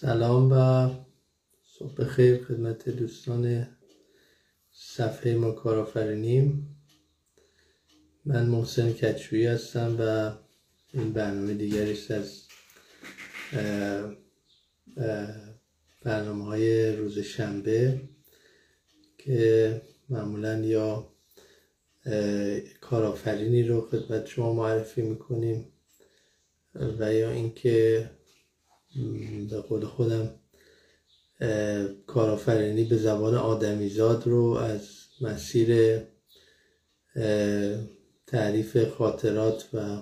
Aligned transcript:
سلام 0.00 0.52
و 0.52 0.88
صبح 1.62 2.04
خیر 2.04 2.44
خدمت 2.44 2.88
دوستان 2.88 3.66
صفحه 4.72 5.34
ما 5.34 5.50
کارآفرینیم. 5.50 6.76
من 8.24 8.46
محسن 8.46 8.92
کچویی 8.92 9.46
هستم 9.46 9.96
و 9.98 10.32
این 10.92 11.12
برنامه 11.12 11.54
دیگریست 11.54 12.10
از 12.10 12.42
برنامه 16.02 16.44
های 16.44 16.96
روز 16.96 17.18
شنبه 17.18 18.00
که 19.18 19.82
معمولا 20.08 20.58
یا 20.58 21.12
کارآفرینی 22.80 23.62
رو 23.62 23.80
خدمت 23.80 24.26
شما 24.26 24.52
معرفی 24.52 25.02
می‌کنیم 25.02 25.72
و 26.74 27.14
یا 27.14 27.30
اینکه 27.30 28.10
به 29.50 29.60
قول 29.60 29.84
خودم 29.84 30.30
کارآفرینی 32.06 32.84
به 32.84 32.96
زبان 32.96 33.34
آدمیزاد 33.34 34.26
رو 34.26 34.44
از 34.44 34.88
مسیر 35.20 36.00
تعریف 38.26 38.88
خاطرات 38.88 39.68
و 39.72 40.00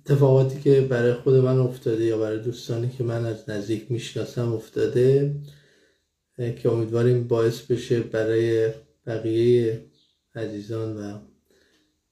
اتفاقاتی 0.00 0.60
که 0.60 0.80
برای 0.80 1.12
خود 1.12 1.34
من 1.34 1.58
افتاده 1.58 2.04
یا 2.04 2.18
برای 2.18 2.38
دوستانی 2.38 2.88
که 2.88 3.04
من 3.04 3.26
از 3.26 3.50
نزدیک 3.50 3.90
می‌شناسم 3.90 4.52
افتاده 4.52 5.36
که 6.36 6.70
امیدواریم 6.70 7.28
باعث 7.28 7.60
بشه 7.60 8.00
برای 8.00 8.70
بقیه 9.06 9.86
عزیزان 10.34 10.96
و 10.96 11.18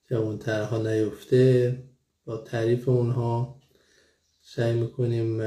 جوانترها 0.09 0.77
نیفته 0.77 1.77
با 2.25 2.37
تعریف 2.37 2.89
اونها 2.89 3.62
سعی 4.45 4.73
می‌کنیم 4.73 5.41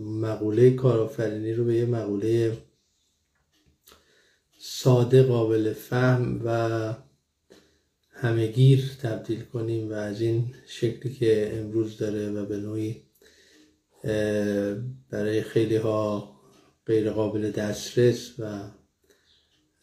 مقوله 0.00 0.70
کارآفرینی 0.70 1.52
رو 1.52 1.64
به 1.64 1.74
یه 1.74 1.84
مقوله 1.84 2.58
ساده 4.58 5.22
قابل 5.22 5.72
فهم 5.72 6.40
و 6.44 6.94
همهگیر 8.10 8.90
تبدیل 9.02 9.40
کنیم 9.40 9.90
و 9.90 9.92
از 9.92 10.20
این 10.20 10.54
شکلی 10.66 11.14
که 11.14 11.58
امروز 11.58 11.96
داره 11.96 12.30
و 12.30 12.46
به 12.46 12.56
نوعی 12.56 13.02
برای 15.10 15.42
خیلی 15.42 15.76
ها 15.76 16.34
غیر 16.86 17.10
قابل 17.10 17.50
دسترس 17.50 18.32
و 18.38 18.70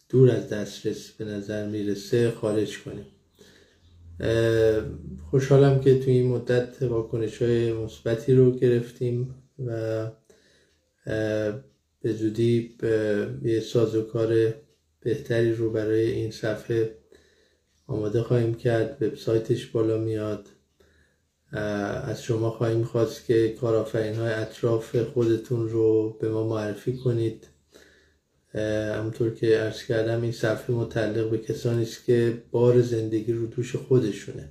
دور 0.10 0.32
از 0.32 0.50
دسترس 0.50 1.12
به 1.12 1.26
نظر 1.26 1.68
می‌رسه 1.68 2.32
خارج 2.32 2.80
کنیم. 2.80 3.11
خوشحالم 5.30 5.80
که 5.80 6.00
توی 6.00 6.14
این 6.14 6.28
مدت 6.28 6.82
واکنش 6.82 7.42
های 7.42 7.74
مثبتی 7.74 8.34
رو 8.34 8.52
گرفتیم 8.52 9.36
و 9.66 10.08
به 12.02 12.14
زودی 12.14 12.78
یه 13.44 13.60
سازوکار 13.60 14.54
بهتری 15.00 15.54
رو 15.54 15.72
برای 15.72 16.12
این 16.12 16.32
صفحه 16.32 16.96
آماده 17.88 18.22
خواهیم 18.22 18.54
کرد. 18.54 18.98
وبسایتش 19.02 19.66
بالا 19.66 19.98
میاد. 19.98 20.48
از 21.52 22.24
شما 22.24 22.50
خواهیم 22.50 22.84
خواست 22.84 23.26
که 23.26 23.50
کارآفرین 23.50 24.16
های 24.16 24.34
اطراف 24.34 24.96
خودتون 24.96 25.70
رو 25.70 26.18
به 26.20 26.30
ما 26.30 26.48
معرفی 26.48 26.98
کنید. 26.98 27.48
همونطور 28.96 29.34
که 29.34 29.64
ارز 29.64 29.84
کردم 29.84 30.22
این 30.22 30.32
صفحه 30.32 30.76
متعلق 30.76 31.30
به 31.30 31.38
کسانی 31.38 31.84
است 31.84 32.06
که 32.06 32.44
بار 32.52 32.82
زندگی 32.82 33.34
رو 33.34 33.46
دوش 33.46 33.76
خودشونه. 33.76 34.50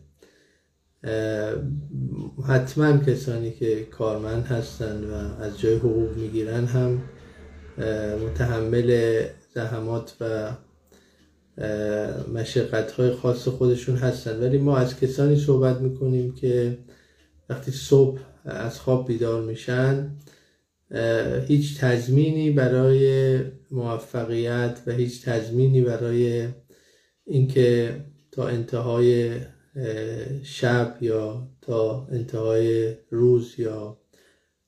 حتما 2.49 2.99
کسانی 2.99 3.51
که 3.51 3.85
کارمند 3.85 4.47
هستن 4.47 5.05
و 5.05 5.43
از 5.43 5.61
جای 5.61 5.77
حقوق 5.77 6.17
می‌گیرن 6.17 6.65
هم 6.65 7.03
متحمل 8.27 9.23
زحمات 9.55 10.17
و 10.21 10.53
مشقت 12.35 12.93
های 12.93 13.11
خاص 13.11 13.49
خودشون 13.49 13.97
هستن 13.97 14.41
ولی 14.41 14.59
ما 14.59 14.77
از 14.77 15.01
کسانی 15.01 15.37
صحبت 15.37 15.81
می‌کنیم 15.81 16.35
که 16.35 16.79
وقتی 17.49 17.71
صبح 17.71 18.21
از 18.45 18.81
خواب 18.81 19.07
بیدار 19.07 19.43
میشن 19.43 20.11
هیچ 21.47 21.79
تضمینی 21.79 22.51
برای 22.51 23.39
موفقیت 23.71 24.79
و 24.87 24.93
هیچ 24.93 25.25
تضمینی 25.25 25.81
برای 25.81 26.49
اینکه 27.25 27.97
تا 28.33 28.49
انتهای 28.49 29.41
شب 30.43 30.99
یا 31.01 31.49
تا 31.61 32.09
انتهای 32.13 32.95
روز 33.11 33.55
یا 33.59 33.99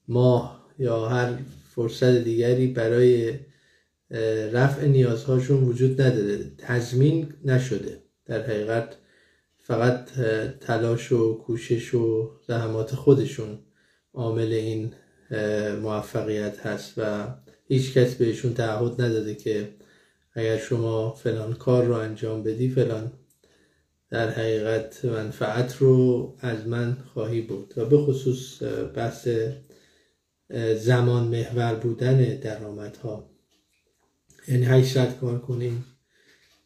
ماه 0.09 0.67
یا 0.79 1.09
هر 1.09 1.39
فرصت 1.75 2.25
دیگری 2.25 2.67
برای 2.67 3.35
رفع 4.53 4.87
نیازهاشون 4.87 5.65
وجود 5.65 6.01
نداره. 6.01 6.39
تضمین 6.59 7.35
نشده. 7.45 8.03
در 8.27 8.43
حقیقت 8.43 8.97
فقط 9.59 10.05
تلاش 10.61 11.13
و 11.13 11.39
کوشش 11.39 11.95
و 11.95 12.31
زحمات 12.47 12.95
خودشون 12.95 13.59
عامل 14.15 14.53
این 14.53 14.93
موفقیت 15.83 16.67
هست 16.67 16.95
و 16.97 17.35
هیچ 17.69 17.93
کس 17.93 18.15
بهشون 18.15 18.55
تعهد 18.55 19.01
نداده 19.01 19.35
که 19.35 19.69
اگر 20.33 20.59
شما 20.59 21.15
فلان 21.15 21.55
کار 21.55 21.85
رو 21.85 21.95
انجام 21.95 22.43
بدی 22.43 22.69
فلان 22.69 23.13
در 24.11 24.31
حقیقت 24.31 25.05
منفعت 25.05 25.77
رو 25.77 26.37
از 26.41 26.67
من 26.67 26.97
خواهی 27.15 27.41
بود 27.41 27.75
و 27.77 27.87
به 27.87 27.99
خصوص 27.99 28.63
بحث 28.95 29.29
زمان 30.77 31.29
محور 31.29 31.75
بودن 31.75 32.37
درآمدها. 32.37 33.31
یعنی 34.49 34.65
8 34.65 34.95
ساعت 34.95 35.21
کار 35.21 35.39
کنیم 35.39 35.85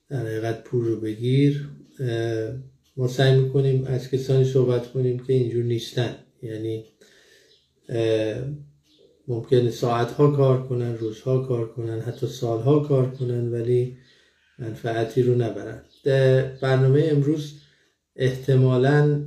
در 0.08 0.26
حقیقت 0.26 0.64
پول 0.64 0.84
رو 0.84 1.00
بگیر. 1.00 1.68
ما 2.96 3.08
سعی 3.08 3.40
می‌کنیم 3.40 3.84
از 3.84 4.10
کسانی 4.10 4.44
صحبت 4.44 4.92
کنیم 4.92 5.18
که 5.18 5.32
اینجور 5.32 5.64
نیستن. 5.64 6.14
یعنی 6.42 6.84
ممکنه 9.28 9.70
ساعتها 9.70 10.30
کار 10.30 10.68
کنن 10.68 10.98
روزها 10.98 11.38
کار 11.38 11.68
کنن 11.68 12.00
حتی 12.00 12.26
سالها 12.26 12.80
کار 12.80 13.10
کنن 13.10 13.52
ولی 13.52 13.96
منفعتی 14.58 15.22
رو 15.22 15.34
نبرن. 15.34 15.82
برنامه 16.62 17.08
امروز 17.10 17.52
احتمالا 18.16 19.20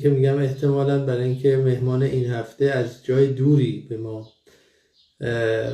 که 0.00 0.10
میگم 0.10 0.38
احتمالا 0.38 1.06
برای 1.06 1.24
اینکه 1.24 1.56
مهمان 1.56 2.02
این 2.02 2.30
هفته 2.30 2.64
از 2.64 3.04
جای 3.04 3.26
دوری 3.26 3.86
به 3.90 3.96
ما 3.96 4.28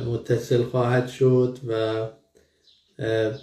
متصل 0.07 0.63
خواهد 0.63 1.07
شد 1.07 1.57
و 1.67 2.07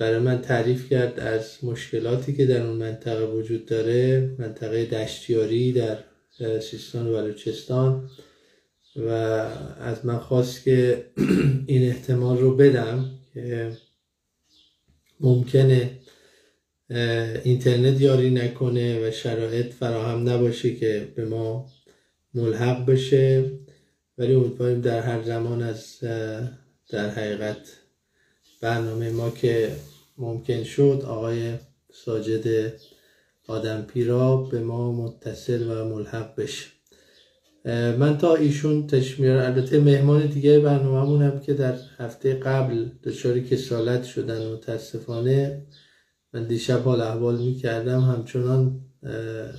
برای 0.01 0.19
من 0.19 0.43
تعریف 0.43 0.91
کرد 0.91 1.21
از 1.21 1.59
مشکلاتی 1.63 2.37
که 2.37 2.47
در 2.47 2.67
اون 2.67 2.77
منطقه 2.77 3.27
وجود 3.27 3.67
داره 3.67 4.31
منطقه 4.39 4.85
دشتیاری 4.85 5.73
در 5.73 5.99
سیستان 6.61 7.07
و 7.07 7.13
بلوچستان. 7.13 8.11
و 8.99 9.11
از 9.81 10.07
من 10.07 10.19
خواست 10.19 10.65
که 10.65 11.07
این 11.67 11.89
احتمال 11.89 12.39
رو 12.39 12.57
بدم 12.57 13.11
که 13.35 13.77
ممکنه 15.21 15.91
اینترنت 17.45 18.01
یاری 18.01 18.31
نکنه 18.31 19.09
و 19.09 19.11
شرایط 19.11 19.73
فراهم 19.73 20.29
نباشه 20.29 20.75
که 20.75 21.13
به 21.17 21.25
ما 21.25 21.67
ملحق 22.35 22.87
بشه. 22.87 23.51
ولی 24.19 24.35
امیدواریم 24.35 24.81
در 24.81 25.01
هر 25.01 25.23
زمان 25.23 25.63
از 25.63 26.01
در 26.89 27.09
حقیقت 27.11 27.77
برنامه 28.61 29.11
ما 29.11 29.31
که 29.31 29.73
ممکن 30.19 30.65
شد 30.65 31.03
آقای 31.07 31.55
ساجد 31.93 32.73
آدم 33.47 33.83
پیرا 33.83 34.37
به 34.37 34.61
ما 34.61 34.93
متصل 34.93 35.71
و 35.71 35.85
ملحق 35.85 36.41
بشه. 36.41 36.76
من 37.75 38.19
تا 38.19 38.35
ایشون 38.35 38.87
تشمیر 38.87 39.31
البته 39.31 39.81
مهمان 39.81 40.27
دیگه 40.27 40.61
برنامه 40.61 41.25
هم 41.25 41.41
که 41.41 41.55
در 41.55 41.75
هفته 41.99 42.35
قبل 42.35 42.89
دچار 43.03 43.41
کسالت 43.41 44.05
شدن 44.05 44.53
متاسفانه 44.53 45.63
من 46.33 46.45
دیشب 46.45 46.83
حال 46.83 47.01
احوال 47.01 47.39
می 47.39 47.55
کردم 47.55 48.01
همچنان 48.01 48.81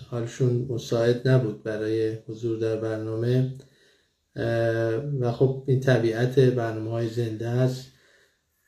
حالشون 0.09 0.65
مساعد 0.69 1.27
نبود 1.27 1.63
برای 1.63 2.17
حضور 2.27 2.59
در 2.59 2.75
برنامه. 2.75 3.53
و 5.19 5.31
خب 5.31 5.63
این 5.67 5.79
طبیعت 5.79 6.39
برنامه 6.39 6.91
های 6.91 7.09
زنده 7.09 7.47
است 7.47 7.87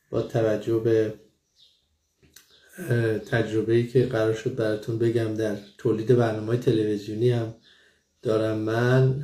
با 0.10 0.22
توجه 0.22 0.80
به 0.80 1.14
تجربه 3.32 3.74
ای 3.74 3.88
که 3.88 4.06
قرار 4.06 4.34
شد 4.34 4.56
براتون 4.56 4.98
بگم 4.98 5.34
در 5.34 5.58
تولید 5.78 6.16
برنامه 6.16 6.58
تلویزیونی 6.58 7.30
هم 7.30 7.54
دارم 8.22 8.58
من 8.58 9.24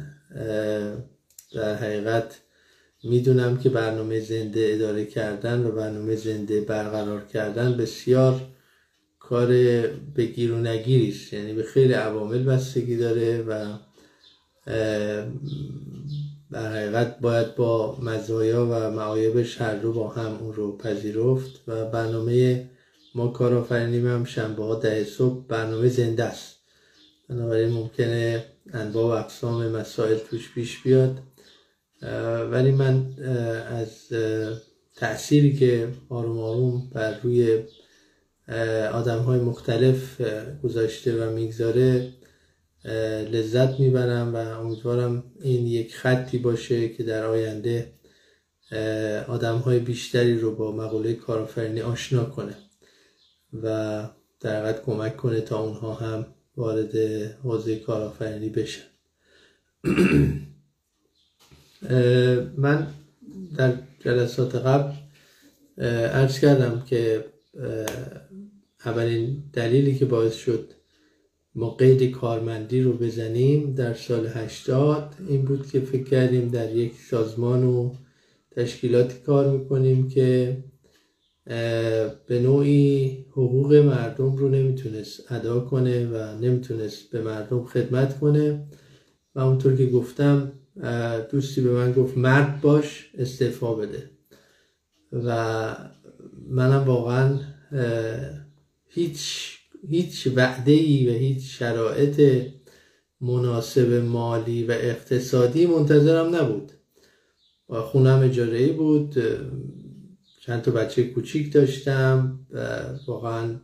در 1.54 1.76
حقیقت 1.76 2.40
می‌دونم 3.04 3.58
که 3.58 3.70
برنامه 3.70 4.20
زنده 4.20 4.70
اداره 4.74 5.06
کردن 5.06 5.66
و 5.66 5.72
برنامه 5.72 6.16
زنده 6.16 6.62
برقرار 6.62 7.26
کردن 7.26 7.78
بسیار 7.78 8.42
کار 9.20 9.48
بگیر 10.16 10.52
و 10.52 10.58
نگیریست 10.58 11.34
یعنی 11.34 11.54
به 11.54 11.64
خیلی 11.64 11.94
عوامل 11.94 12.44
بستگی 12.44 12.98
داره 12.98 13.42
و 13.42 13.78
در 16.52 16.72
حقیقت 16.72 17.20
باید 17.20 17.56
با 17.56 17.98
مزایا 18.02 18.66
و 18.66 18.92
معایبش 18.92 19.62
هر 19.62 19.76
رو 19.76 19.94
با 19.94 20.10
هم 20.10 20.38
اون 20.38 20.54
رو 20.54 20.78
پذیرفت 20.78 21.62
و 21.68 21.86
برنامه 21.86 22.70
ما 23.16 23.28
کارآفرینی 23.28 24.08
هم 24.08 24.26
شنبه 24.26 24.64
ها 24.64 24.76
ده 24.76 25.04
صبح 25.04 25.46
برنامه 25.48 25.88
زنده 25.88 26.24
است. 26.24 26.56
بنابراین 27.30 27.70
ممکنه 27.70 28.46
انواع 28.74 29.06
و 29.06 29.24
اقسام 29.24 29.68
مسائل 29.68 30.18
توش 30.18 30.54
پیش 30.54 30.84
بیاد. 30.84 31.20
ولی 32.52 32.72
من 32.72 33.14
از 33.68 34.08
تأثیری 34.96 35.58
که 35.58 35.88
آروم 36.10 36.40
آروم 36.40 36.90
بر 36.94 37.20
روی 37.20 37.64
آدم 38.94 39.20
های 39.20 39.40
مختلف 39.40 40.22
گذاشته 40.64 41.24
و 41.26 41.32
می‌گذاره 41.32 42.14
لذت 43.32 43.80
می‌برم 43.80 44.36
و 44.36 44.38
امیدوارم 44.38 45.24
این 45.42 45.68
یک 45.68 45.96
خطی 45.96 46.38
باشه 46.38 46.90
که 46.90 47.04
در 47.04 47.26
آینده 47.26 47.92
آدم 49.28 49.58
های 49.58 49.80
بیشتری 49.80 50.40
رو 50.40 50.56
با 50.56 50.72
مقوله 50.72 51.14
کارآفرینی 51.14 51.82
آشنا 51.82 52.26
کنه 52.26 52.56
و 53.64 54.10
در 54.40 54.82
کمک 54.82 55.18
کنه 55.18 55.42
تا 55.42 55.60
اونها 55.60 55.94
هم 55.94 56.35
وارد 56.58 56.98
حوزه 57.44 57.76
کارآفرینی 57.76 58.50
بشن. 58.50 58.84
من 62.58 62.88
در 63.58 63.74
جلسات 64.00 64.56
قبل 64.56 64.94
عرض 65.88 66.40
کردم 66.40 66.84
که 66.90 67.26
اولین 68.86 69.44
دلیلی 69.54 69.96
که 69.96 70.06
باعث 70.06 70.36
شد 70.36 70.72
ما 71.56 71.70
قید 71.70 72.12
کارمندی 72.12 72.82
رو 72.82 72.94
بزنیم 72.94 73.74
در 73.74 73.94
سال 73.94 74.28
80 74.28 75.16
این 75.28 75.46
بود 75.46 75.70
که 75.70 75.80
فکر 75.80 76.04
کردیم 76.04 76.48
در 76.48 76.76
یک 76.76 76.94
سازمان 77.10 77.64
و 77.64 77.94
تشکیلاتی 78.52 79.20
کار 79.26 79.58
می‌کنیم 79.58 80.10
که 80.10 80.58
به 82.28 82.40
نوعی 82.44 83.26
حقوق 83.32 83.74
مردم 83.74 84.36
رو 84.36 84.50
نمی‌تونست 84.50 85.32
ادا 85.32 85.60
کنه 85.60 86.08
و 86.08 86.38
نمی‌تونست 86.42 87.12
به 87.12 87.22
مردم 87.22 87.66
خدمت 87.66 88.20
کنه. 88.20 88.68
و 89.36 89.40
اونطور 89.40 89.76
که 89.76 89.86
گفتم 89.86 90.52
دوستی 91.32 91.62
به 91.62 91.72
من 91.72 91.92
گفت 91.92 92.18
مرد 92.18 92.62
باش 92.62 93.12
استعفا 93.18 93.74
بده. 93.74 94.10
و 95.12 95.76
منم 96.50 96.84
واقعا 96.84 97.40
هیچ 98.88 99.52
هیچ 99.88 100.28
وعده 100.36 100.72
ای 100.72 101.10
و 101.10 101.14
هیچ 101.14 101.60
شرایط 101.60 102.48
مناسب 103.22 103.94
مالی 103.94 104.64
و 104.64 104.72
اقتصادی 104.72 105.66
منتظرم 105.66 106.36
نبود. 106.36 106.72
و 107.70 107.82
خونم 107.82 108.20
اجاره 108.24 108.68
بود. 108.68 109.16
چند 110.46 110.62
تا 110.62 110.72
بچه 110.72 111.04
کوچیک 111.04 111.54
داشتم 111.54 112.40
و 112.52 112.80
واقعا 113.08 113.56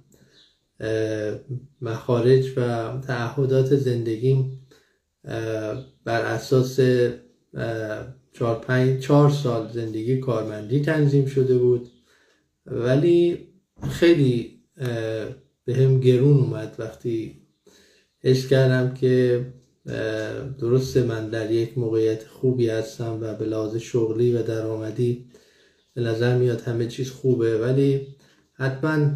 مخارج 1.82 2.58
و 2.58 2.92
تعهدات 3.08 3.76
زندگیم 3.76 4.68
بر 6.04 6.22
اساس 6.26 6.80
چهار, 8.34 8.60
پنج، 8.68 9.02
چهار 9.02 9.30
سال 9.30 9.72
زندگی 9.72 10.18
کارمندی 10.18 10.82
تنظیم 10.82 11.26
شده 11.26 11.58
بود. 11.58 11.90
ولی 12.66 13.48
خیلی 13.90 14.60
به 15.66 15.76
هم 15.76 16.00
گرون 16.00 16.38
اومد 16.38 16.76
وقتی 16.80 17.42
حس 18.20 18.48
کردم 18.48 18.94
که 18.94 19.46
درسته 20.60 21.04
من 21.04 21.30
در 21.30 21.52
یک 21.52 21.78
موقعیت 21.78 22.28
خوبی 22.28 22.70
هستم 22.70 23.20
و 23.22 23.34
به 23.34 23.46
لحاظ 23.46 23.76
شغلی 23.76 24.34
و 24.34 24.44
درآمدی 24.44 25.31
به 25.94 26.02
نظر 26.02 26.38
میاد 26.38 26.62
همه 26.62 26.88
چیز 26.88 27.12
خوبه 27.12 27.58
ولی 27.58 28.08
حتما 28.54 29.10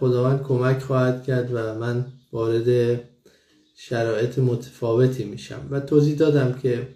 خداوند 0.00 0.42
کمک 0.42 0.78
خواهد 0.82 1.24
کرد 1.24 1.50
و 1.52 1.78
من 1.78 2.06
وارد 2.32 3.00
شرایط 3.76 4.38
متفاوتی 4.38 5.24
میشم. 5.24 5.68
و 5.70 5.80
توضیح 5.80 6.16
دادم 6.16 6.52
که 6.52 6.88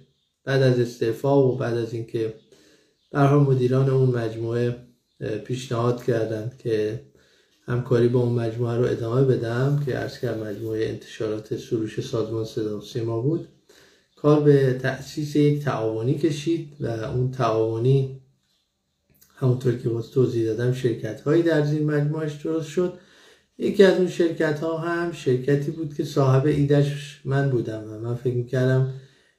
بعد 0.45 0.63
از 0.63 0.81
استعفا 0.81 1.49
و 1.49 1.57
بعد 1.57 1.77
از 1.77 1.93
اینکه 1.95 2.35
برها 3.13 3.39
مدیران 3.39 3.91
اون 3.91 4.11
مجموعه 4.11 4.77
پیشنهاد 5.45 6.05
کردند 6.05 6.59
که 6.59 7.01
همکاری 7.67 8.09
با 8.09 8.21
اون 8.21 8.33
مجموعه 8.33 8.77
رو 8.77 8.85
ادامه 8.85 9.23
بدم 9.23 9.83
که 9.87 9.99
ارز 9.99 10.19
کرد 10.19 10.45
مجموعه 10.45 10.89
انتشارات 10.89 11.57
سروش 11.57 12.01
سازمان 12.01 12.45
صدا 12.45 12.79
و 12.79 12.81
سیما 12.81 13.21
بود. 13.21 13.49
کار 14.17 14.41
به 14.41 14.79
تأسیس 14.83 15.37
یک 15.37 15.65
تعاونی 15.65 16.15
کشید 16.15 16.77
و 16.81 16.87
اون 16.87 17.31
تعاونی 17.31 18.21
همونطور 19.45 19.75
که 19.75 19.89
باز 19.89 20.11
توضیح 20.11 20.47
دادم 20.47 20.73
شرکت 20.73 21.21
هایی 21.21 21.43
در 21.43 21.65
زیر 21.65 21.83
مجموعش 21.83 22.35
درست 22.35 22.69
شد. 22.69 22.99
یکی 23.59 23.85
از 23.85 23.99
اون 23.99 24.09
شرکت 24.09 24.61
ها 24.61 24.79
هم 24.79 25.13
شرکتی 25.13 25.71
بود 25.71 25.95
که 25.95 26.05
صاحب 26.05 26.47
ایدش 26.47 27.21
من 27.25 27.51
بودم 27.51 27.85
و 27.85 27.99
من 27.99 28.15
فکر 28.15 28.35
می‌کردم 28.35 28.93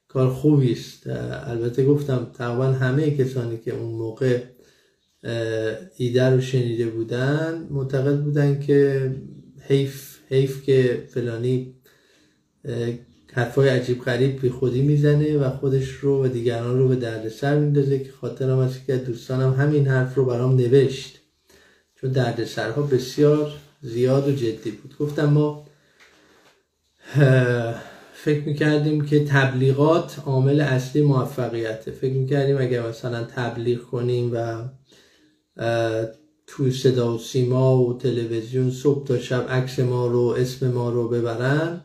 کار 0.07 0.29
خوبی 0.29 0.71
است. 0.71 1.07
البته 1.47 1.85
گفتم 1.85 2.31
تقریبا 2.33 2.65
همه 2.65 3.17
کسانی 3.17 3.57
که 3.57 3.73
اون 3.73 3.95
موقع 3.95 4.39
ایده 5.97 6.29
رو 6.29 6.41
شنیده 6.41 6.85
بودن 6.85 7.67
معتقد 7.71 8.21
بودن 8.21 8.59
که 8.59 9.11
حیف 9.61 10.17
حیف 10.29 10.63
که 10.63 11.03
فلانی 11.09 11.75
حرفای 13.35 13.69
عجیب 13.69 14.03
غریب 14.03 14.41
بی 14.41 14.49
خودی 14.49 14.81
می‌زنه 14.81 15.37
و 15.37 15.49
خودش 15.49 15.89
رو 15.89 16.25
و 16.25 16.27
دیگران 16.27 16.79
رو 16.79 16.87
به 16.87 16.95
دردسر 16.95 17.59
میندازه 17.59 17.99
که 17.99 18.11
خاطرم 18.11 18.57
از 18.57 18.85
که 18.87 18.97
دوستانم 18.97 19.53
همین 19.53 19.87
حرف 19.87 20.15
رو 20.15 20.25
برام 20.25 20.55
نوشت. 20.55 21.19
چون 21.95 22.11
دردسرها 22.11 22.81
بسیار 22.81 23.51
زیاد 23.81 24.27
و 24.27 24.31
جدی 24.31 24.71
بود. 24.71 24.97
گفتم 24.99 25.25
ما 25.25 25.65
فکر 28.13 28.43
می‌کردیم 28.45 29.05
که 29.05 29.25
تبلیغات 29.25 30.19
عامل 30.25 30.61
اصلی 30.61 31.01
موفقیته. 31.01 31.91
فکر 31.91 32.13
می‌کردیم 32.13 32.57
اگر 32.57 32.87
مثلا 32.87 33.23
تبلیغ 33.23 33.81
کنیم 33.81 34.31
و 34.33 34.63
توی 36.47 36.71
صدا 36.71 37.15
و 37.15 37.19
سیما 37.19 37.77
و 37.77 37.97
تلویزیون 37.97 38.71
صبح 38.71 39.07
تا 39.07 39.19
شب 39.19 39.45
عکس 39.49 39.79
ما 39.79 40.07
رو 40.07 40.21
اسم 40.21 40.71
ما 40.71 40.89
رو 40.89 41.09
ببرن 41.09 41.81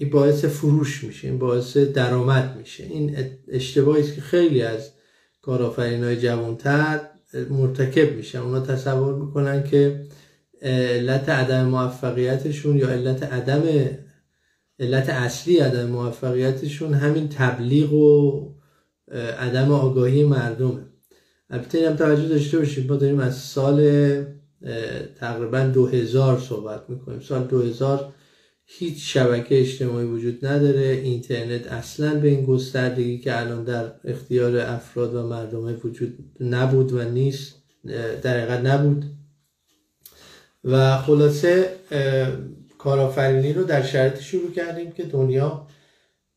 این 0.00 0.10
باعث 0.10 0.44
فروش 0.44 1.04
میشه 1.04 1.28
این 1.28 1.38
باعث 1.38 1.76
درآمد 1.76 2.56
میشه. 2.56 2.84
این 2.84 3.16
اشتباهی 3.48 4.02
است 4.02 4.14
که 4.14 4.20
خیلی 4.20 4.62
از 4.62 4.90
کارآفرین 5.42 6.04
های 6.04 6.16
جوانتر 6.20 7.00
مرتکب 7.50 8.16
میشن. 8.16 8.38
اونا 8.38 8.60
تصور 8.60 9.14
می‌کنن 9.14 9.64
که 9.64 10.04
علت 10.62 11.28
عدم 11.28 11.64
موفقیتشون 11.64 12.76
یا 12.76 12.88
علت 12.88 13.22
عدم 13.22 13.62
علت 14.78 15.10
اصلی 15.10 15.56
عدم 15.56 15.86
موفقیتشون 15.86 16.94
همین 16.94 17.28
تبلیغ 17.28 17.92
و 17.92 18.48
عدم 19.38 19.72
آگاهی 19.72 20.24
مردمه. 20.24 20.86
البته 21.50 21.90
هم 21.90 21.96
توجه 21.96 22.28
داشته 22.28 22.58
باشید 22.58 22.90
ما 22.90 22.96
داریم 22.96 23.20
از 23.20 23.36
سال 23.36 23.80
تقریبا 25.18 25.60
2000 25.60 26.38
صحبت 26.38 26.82
می‌کنیم. 26.88 27.20
سال 27.20 27.44
2000 27.44 28.12
هیچ 28.78 29.14
شبکه 29.14 29.60
اجتماعی 29.60 30.06
وجود 30.06 30.46
نداره. 30.46 30.86
اینترنت 30.86 31.66
اصلا 31.66 32.20
به 32.20 32.28
این 32.28 32.44
گستردگی 32.44 33.18
که 33.18 33.40
الان 33.40 33.64
در 33.64 33.92
اختیار 34.04 34.56
افراد 34.56 35.14
و 35.14 35.26
مردم 35.26 35.80
وجود 35.84 36.18
نبود 36.40 36.92
و 36.92 37.02
نیست 37.04 37.54
در 38.22 38.40
حقیقت 38.40 38.60
نبود. 38.60 39.04
و 40.64 40.98
خلاصه 40.98 41.72
کارآفرینی 42.78 43.52
رو 43.52 43.64
در 43.64 43.82
شرط 43.82 44.20
شروع 44.20 44.52
کردیم 44.52 44.92
که 44.92 45.04
دنیا 45.04 45.66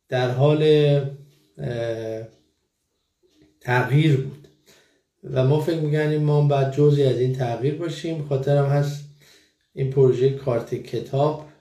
در 0.09 0.31
حال 0.31 1.01
تغییر 3.61 4.17
بود. 4.17 4.47
و 5.23 5.47
ما 5.47 5.59
فکر 5.59 5.79
می‌کنیم 5.79 6.23
ما 6.23 6.47
بعد 6.47 6.73
جزی 6.73 7.03
از 7.03 7.19
این 7.19 7.33
تغییر 7.35 7.75
باشیم. 7.75 8.25
خاطرم 8.27 8.65
هست 8.65 9.03
این 9.73 9.91
پروژه 9.91 10.29
کارت 10.29 10.75
کتاب. 10.75 11.52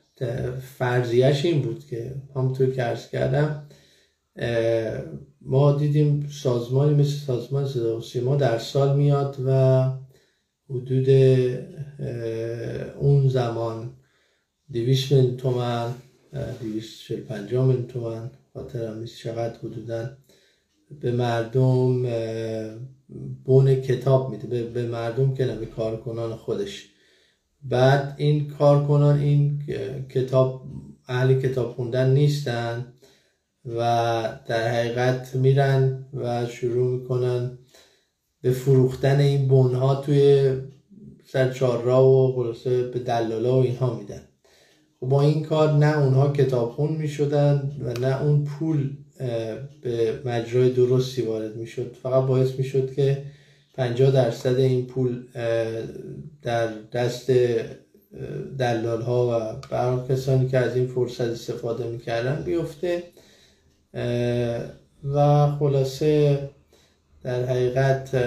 فرضیش 0.78 1.45
این 1.45 1.62
بود 1.62 1.87
که 1.87 2.14
همونطور 2.37 2.71
که 2.71 2.83
ارز 2.83 3.09
کردم 3.09 3.69
ما 5.40 5.73
دیدیم 5.73 6.28
سازمانی 6.31 6.95
مثل 6.95 7.26
سازمان 7.26 7.69
صدا 7.69 7.99
و 7.99 8.00
سیما 8.00 8.37
در 8.37 8.59
سال 8.59 8.97
میاد 8.97 9.37
و 9.47 9.90
حدود 10.71 11.09
اون 12.99 13.28
زمان 13.28 13.90
دویست 14.73 15.12
من 15.12 15.37
تومن 15.37 15.95
دویست 16.61 17.00
شل 17.00 17.21
پنجا 17.21 17.64
من 17.66 17.87
تومن 17.87 18.31
خاطرم 18.54 18.99
نیست 18.99 19.19
چقدر 19.19 19.59
حدودا 19.59 20.16
به 21.00 21.12
مردم 21.12 22.02
بون 23.45 23.75
کتاب 23.75 24.31
میده 24.31 24.62
به 24.62 24.87
مردم 24.87 25.35
که 25.35 25.47
به 25.47 25.66
کارکنان 25.66 26.37
خودش. 26.37 26.92
بعد 27.64 28.14
این 28.16 28.49
کارکنان 28.49 29.19
این 29.19 29.59
کتاب 30.11 30.62
اهل 31.09 31.40
کتاب 31.40 31.71
خوندن 31.71 32.11
نیستن 32.11 32.92
و 33.64 33.78
در 34.47 34.69
حقیقت 34.69 35.37
میرن 35.37 36.04
و 36.14 36.47
شروع 36.47 36.99
می‌کنن 36.99 37.59
به 38.42 38.50
فروختن 38.50 39.21
این 39.21 39.49
بنها 39.49 39.95
توی 39.95 40.52
سر 41.26 41.52
چهارراه 41.52 42.04
و 42.04 42.33
خلاصه 42.35 42.83
به 42.83 42.99
دلالا 42.99 43.57
و 43.59 43.62
اینها 43.62 43.95
میدن. 43.95 44.23
خب 45.00 45.07
با 45.07 45.23
این 45.23 45.42
کار 45.42 45.73
نه 45.73 45.99
اونها 45.99 46.33
کتابخون 46.33 46.92
می‌شدن 46.92 47.73
و 47.85 47.92
نه 48.00 48.23
اون 48.23 48.45
پول 48.45 48.90
به 49.83 50.21
مجرای 50.25 50.71
درستی 50.71 51.23
وارد 51.23 51.57
می‌شد. 51.57 51.97
فقط 52.02 52.26
باعث 52.26 52.59
می‌شد 52.59 52.95
که 52.95 53.25
50 53.75 54.11
درصد 54.11 54.59
این 54.59 54.87
پول 54.87 55.23
در 56.43 56.67
دست 56.93 57.31
دلال 58.59 59.02
ها 59.02 59.26
و 59.29 59.67
برای 59.71 60.09
کسانی 60.09 60.49
که 60.49 60.59
از 60.59 60.76
این 60.76 60.87
فرصت 60.87 61.21
استفاده 61.21 61.87
می‌کردن 61.87 62.43
بیفته 62.43 63.02
و 65.05 65.47
خلاصه 65.59 66.38
در 67.23 67.45
حقیقت 67.45 68.25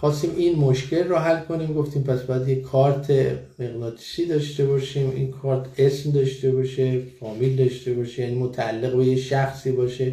خواستیم 0.00 0.30
این 0.36 0.58
مشکل 0.58 1.08
رو 1.08 1.16
حل 1.16 1.40
کنیم. 1.40 1.74
گفتیم 1.74 2.02
پس 2.02 2.20
باید 2.20 2.48
یک 2.48 2.62
کارت 2.62 3.10
مغناطیسی 3.58 4.26
داشته 4.26 4.64
باشیم 4.64 5.10
این 5.10 5.30
کارت 5.30 5.66
اسم 5.78 6.10
داشته 6.10 6.50
باشه 6.50 7.00
فامیل 7.20 7.56
داشته 7.56 7.92
باشه 7.92 8.22
یعنی 8.22 8.34
متعلق 8.34 8.96
به 8.96 9.04
یه 9.04 9.16
شخصی 9.16 9.72
باشه 9.72 10.12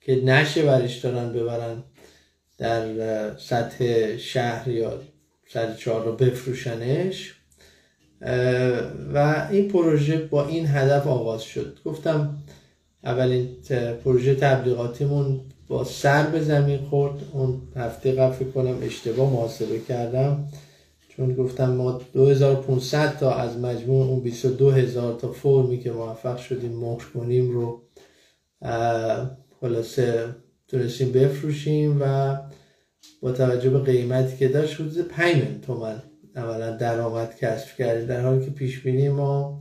که 0.00 0.16
نشه 0.24 0.62
برش 0.62 0.98
دارن 0.98 1.32
ببرن. 1.32 1.82
در 2.62 3.36
سطح 3.36 4.16
شهر 4.16 4.68
یا 4.68 5.00
سر 5.48 5.74
چهار 5.74 6.04
رو 6.04 6.12
بفروشنش. 6.12 7.34
و 9.14 9.48
این 9.50 9.68
پروژه 9.68 10.18
با 10.18 10.46
این 10.46 10.66
هدف 10.66 11.06
آغاز 11.06 11.42
شد. 11.42 11.78
گفتم 11.84 12.36
اولین 13.04 13.48
پروژه 14.04 14.34
تبلیغاتیمون 14.34 15.40
با 15.68 15.84
سر 15.84 16.26
به 16.26 16.40
زمین 16.40 16.78
خورد. 16.78 17.22
اون 17.32 17.62
هفته 17.76 18.12
قبل 18.12 18.44
کنم 18.44 18.78
اشتباه 18.82 19.32
محاسبه 19.32 19.78
کردم. 19.78 20.48
چون 21.08 21.34
گفتم 21.34 21.72
ما 21.72 22.00
2500 22.12 23.18
تا 23.18 23.34
از 23.34 23.58
مجموع 23.58 24.06
اون 24.06 24.20
22000 24.20 25.14
تا 25.14 25.32
فرمی 25.32 25.80
که 25.80 25.92
موفق 25.92 26.38
شدیم 26.38 26.72
مهر 26.72 27.04
کنیم 27.14 27.50
رو 27.50 27.82
خلاصه 29.60 30.34
تونستیم 30.72 31.12
بفروشیم 31.12 31.98
و 32.00 32.36
با 33.20 33.32
توجه 33.32 33.70
به 33.70 33.80
قیمتی 33.80 34.36
که 34.36 34.48
داشت 34.48 34.80
حدود 34.80 35.08
5 35.08 35.34
میلیون 35.34 35.60
تومن 35.60 36.02
اولا 36.36 36.76
درآمد 36.76 37.36
کسب 37.36 37.76
کردیم 37.76 38.06
در 38.06 38.20
حالی 38.20 38.44
که 38.44 38.50
پیش 38.50 38.82
بینی 38.82 39.08
ما 39.08 39.60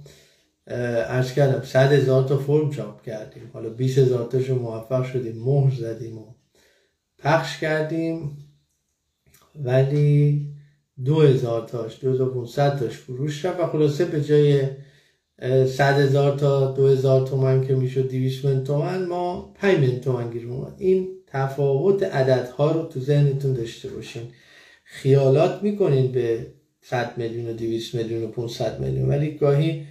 ارز 0.67 1.33
کردم 1.33 1.61
صد 1.63 1.91
هزار 1.91 2.23
تا 2.23 2.37
فرم 2.37 2.69
چاپ 2.69 3.01
کردیم. 3.01 3.49
حالا 3.53 3.69
20 3.69 3.97
هزار 3.97 4.27
تاشو 4.27 4.55
موفق 4.55 5.05
شدیم 5.05 5.43
مهر 5.43 5.75
زدیم 5.75 6.17
و 6.17 6.25
پخش 7.19 7.59
کردیم. 7.59 8.37
ولی 9.55 10.47
دو 11.05 11.21
هزار 11.21 11.67
تاش 11.67 11.99
دو 12.01 12.11
هزار 12.11 12.47
تاش 12.79 12.97
فروش 12.97 13.45
رفت 13.45 13.59
و 13.59 13.67
خلاصه 13.67 14.05
به 14.05 14.23
جای 14.23 14.67
صد 15.49 15.99
هزار 15.99 16.37
تا 16.37 16.71
دو 16.71 17.25
تومن 17.25 17.67
که 17.67 17.75
می‌شد 17.75 18.09
دیویس 18.09 18.45
من 18.45 18.63
تومن 18.63 19.05
ما 19.05 19.53
پنج 19.55 19.79
من 19.79 19.99
تومن 19.99 20.29
گیر 20.29 20.47
اومد 20.47 20.75
این 20.77 21.07
تفاوت 21.27 22.03
عددها 22.03 22.71
رو 22.71 22.83
تو 22.83 22.99
ذهنتون 22.99 23.53
داشته 23.53 23.89
باشین. 23.89 24.23
خیالات 24.83 25.63
می‌کنین 25.63 26.11
به 26.11 26.47
100 26.81 27.17
میلیون 27.17 27.49
و 27.49 27.53
200 27.53 27.95
میلیون 27.95 28.23
و 28.23 28.27
500 28.27 28.79
میلیون. 28.79 29.09
ولی 29.09 29.31
گاهی 29.31 29.85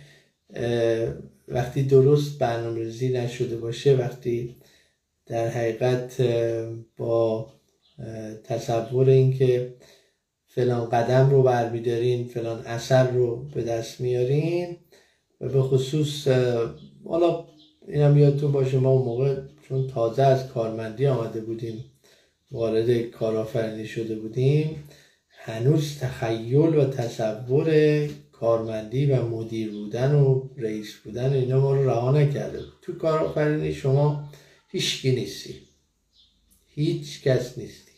وقتی 1.48 1.82
درست 1.82 2.38
برنامه 2.38 2.78
ریزی 2.78 3.08
نشده 3.08 3.56
باشه 3.56 3.96
وقتی 3.96 4.56
در 5.26 5.48
حقیقت 5.48 6.22
با 6.96 7.52
تصور 8.44 9.08
اینکه 9.08 9.74
فلان 10.46 10.88
قدم 10.88 11.30
رو 11.30 11.42
برمیدارین 11.42 12.24
فلان 12.24 12.60
اثر 12.66 13.10
رو 13.10 13.36
به 13.54 13.62
دست 13.62 14.00
میارین 14.00 14.76
به 15.40 15.62
خصوص 15.62 16.28
حالا 17.04 17.44
اینم 17.88 18.18
یادتون 18.18 18.52
باشه 18.52 18.78
ما 18.78 18.90
اون 18.90 19.04
موقع 19.04 19.40
چون 19.68 19.88
تازه 19.88 20.22
از 20.22 20.48
کارمندی 20.48 21.06
آمده 21.06 21.40
بودیم 21.40 21.84
وارد 22.52 23.02
کارآفرینی 23.02 23.86
شده 23.86 24.14
بودیم 24.16 24.84
هنوز 25.28 25.98
تخیل 25.98 26.76
و 26.76 26.84
تصور 26.84 27.70
کارمندی 28.32 29.06
و 29.06 29.26
مدیر 29.26 29.70
بودن 29.70 30.14
و 30.14 30.48
رئیس 30.56 30.94
بودن 31.04 31.32
اینا 31.32 31.60
ما 31.60 31.74
رو 31.74 31.88
رها 31.90 32.12
نکرده 32.12 32.60
تو 32.82 32.92
کارآفرینی 32.92 33.74
شما 33.74 34.28
هیچکی 34.68 35.10
نیستی. 35.10 35.54
هیچ 36.66 37.22
کس 37.22 37.58
نیستی. 37.58 37.92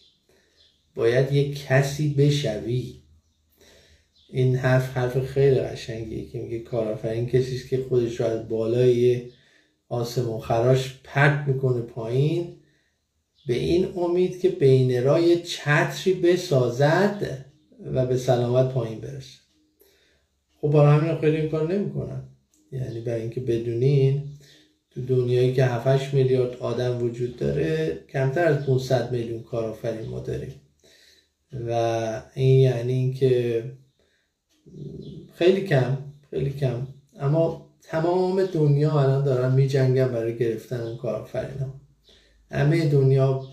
باید 0.95 1.33
یک 1.33 1.65
کسی 1.67 2.15
بشوی. 2.15 3.02
این 4.33 4.57
حرف 4.57 4.97
حرف 4.97 5.25
خیلی 5.25 5.61
قشنگیه 5.61 6.27
که 6.27 6.39
میگه 6.39 6.59
کارآفرین 6.59 7.27
کسی 7.27 7.69
که 7.69 7.85
خودش 7.89 8.21
رو 8.21 8.27
از 8.27 8.49
بالای 8.49 9.23
آسمون 9.89 10.41
خراش 10.41 11.01
پرت 11.05 11.49
می‌کنه 11.49 11.81
پایین. 11.81 12.57
به 13.47 13.55
این 13.55 13.89
امید 13.97 14.41
که 14.41 14.49
بین 14.49 15.05
رای 15.05 15.43
چتری 15.43 16.15
بسازد 16.15 17.45
و 17.85 18.07
به 18.07 18.17
سلامت 18.17 18.75
پایین 18.75 19.01
برسه. 19.01 19.39
خب 20.61 20.69
برای 20.69 20.99
همین 20.99 21.21
خیلی 21.21 21.37
این 21.37 21.51
کار 21.51 21.75
نمی‌کنن. 21.75 22.23
یعنی 22.73 23.01
برای 23.01 23.21
اینکه 23.21 23.41
بدونین 23.41 24.23
تو 24.91 25.07
دنیایی 25.07 25.55
که 25.55 25.65
7 25.65 26.15
میلیارد 26.15 26.57
آدم 26.57 27.03
وجود 27.03 27.37
داره 27.37 27.99
کمتر 28.13 28.45
از 28.45 28.67
500 28.67 29.13
میلیون 29.13 29.43
کارآفرین 29.43 30.09
ما 30.09 30.21
داریم. 30.21 30.55
و 31.69 32.23
این 32.35 32.61
یعنی 32.61 32.93
اینکه 32.93 33.65
خیلی 35.35 35.61
کم 35.61 35.97
خیلی 36.31 36.51
کم. 36.51 36.87
اما 37.19 37.69
تمام 37.83 38.47
دنیا 38.47 39.01
الان 39.01 39.25
دارن 39.25 39.55
می 39.55 39.69
جنگن 39.69 40.09
برای 40.09 40.39
گرفتن 40.39 40.81
اون 40.81 40.97
کارآفرین 40.97 41.59
ها 41.59 41.75
همه 42.51 42.89
دنیا 42.89 43.45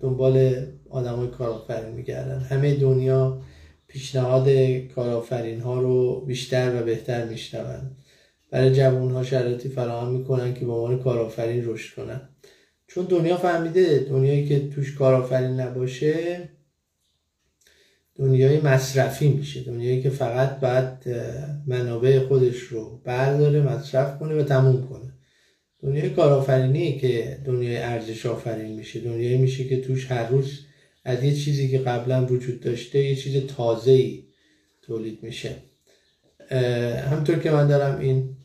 دنبال 0.00 0.66
آدم 0.90 1.14
های 1.14 1.28
کارآفرین 1.28 1.94
میگردن. 1.94 2.40
همه 2.40 2.74
دنیا 2.74 3.40
پیشنهاد 3.88 4.48
کارآفرین 4.94 5.60
ها 5.60 5.80
رو 5.80 6.20
بیشتر 6.20 6.80
و 6.80 6.84
بهتر 6.84 7.24
میشنون. 7.24 7.90
برای 8.50 8.74
جوان 8.74 9.10
ها 9.10 9.22
شرایطی 9.22 9.68
فراهم 9.68 10.12
می‌کنن 10.12 10.54
که 10.54 10.64
به 10.64 10.72
عنوان 10.72 10.98
کارآفرین 10.98 11.62
رشد 11.66 11.96
کنن. 11.96 12.20
چون 12.86 13.04
دنیا 13.04 13.36
فهمیده 13.36 13.98
دنیایی 13.98 14.48
که 14.48 14.68
توش 14.68 14.94
کارآفرین 14.94 15.60
نباشه 15.60 16.48
دنیای 18.16 18.60
مصرفی 18.60 19.28
میشه. 19.28 19.62
دنیایی 19.62 20.02
که 20.02 20.10
فقط 20.10 20.60
باید 20.60 21.16
منابع 21.66 22.18
خودش 22.18 22.58
رو 22.58 23.00
برداره 23.04 23.60
مصرف 23.60 24.18
کنه 24.18 24.34
و 24.34 24.42
تموم 24.42 24.88
کنه. 24.88 25.12
دنیای 25.82 26.10
کارآفرینی 26.10 26.98
که 26.98 27.38
دنیای 27.44 27.76
ارزش 27.76 28.26
آفرین 28.26 28.76
میشه. 28.76 29.00
دنیایی 29.00 29.38
میشه 29.38 29.64
که 29.64 29.80
توش 29.80 30.10
هر 30.10 30.28
روز 30.28 30.60
از 31.04 31.24
یه 31.24 31.34
چیزی 31.34 31.68
که 31.68 31.78
قبلا 31.78 32.26
وجود 32.26 32.60
داشته 32.60 32.98
یه 32.98 33.16
چیز 33.16 33.46
تازه 33.46 33.90
ای 33.90 34.24
تولید 34.82 35.22
میشه. 35.22 35.54
همطور 37.10 37.38
که 37.38 37.50
من 37.50 37.68
دارم 37.68 38.00
این 38.00 38.36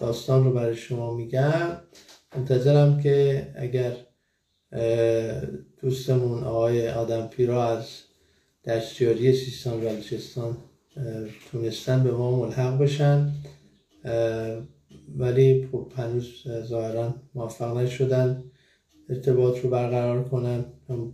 داستان 0.00 0.44
رو 0.44 0.52
برای 0.52 0.76
شما 0.76 1.14
میگم 1.14 1.78
منتظرم 2.36 3.00
که 3.00 3.46
اگر 3.56 3.92
دوستمون 5.80 6.44
آقای 6.44 6.88
آدم 6.88 7.26
پیرا 7.26 7.68
از 7.68 7.86
دستیاری 8.64 9.32
سیستان 9.32 9.80
بلوچستان 9.80 10.56
تونستن 11.50 12.04
به 12.04 12.10
ما 12.10 12.36
ملحق 12.36 12.78
بشن 12.78 13.32
ولی 15.16 15.68
خب 15.72 15.92
هنوز 15.96 16.42
ظاهرا 16.62 17.14
موفق 17.34 17.76
نشدن 17.76 18.44
ارتباط 19.10 19.58
رو 19.58 19.70
برقرار 19.70 20.24
کنن. 20.24 20.64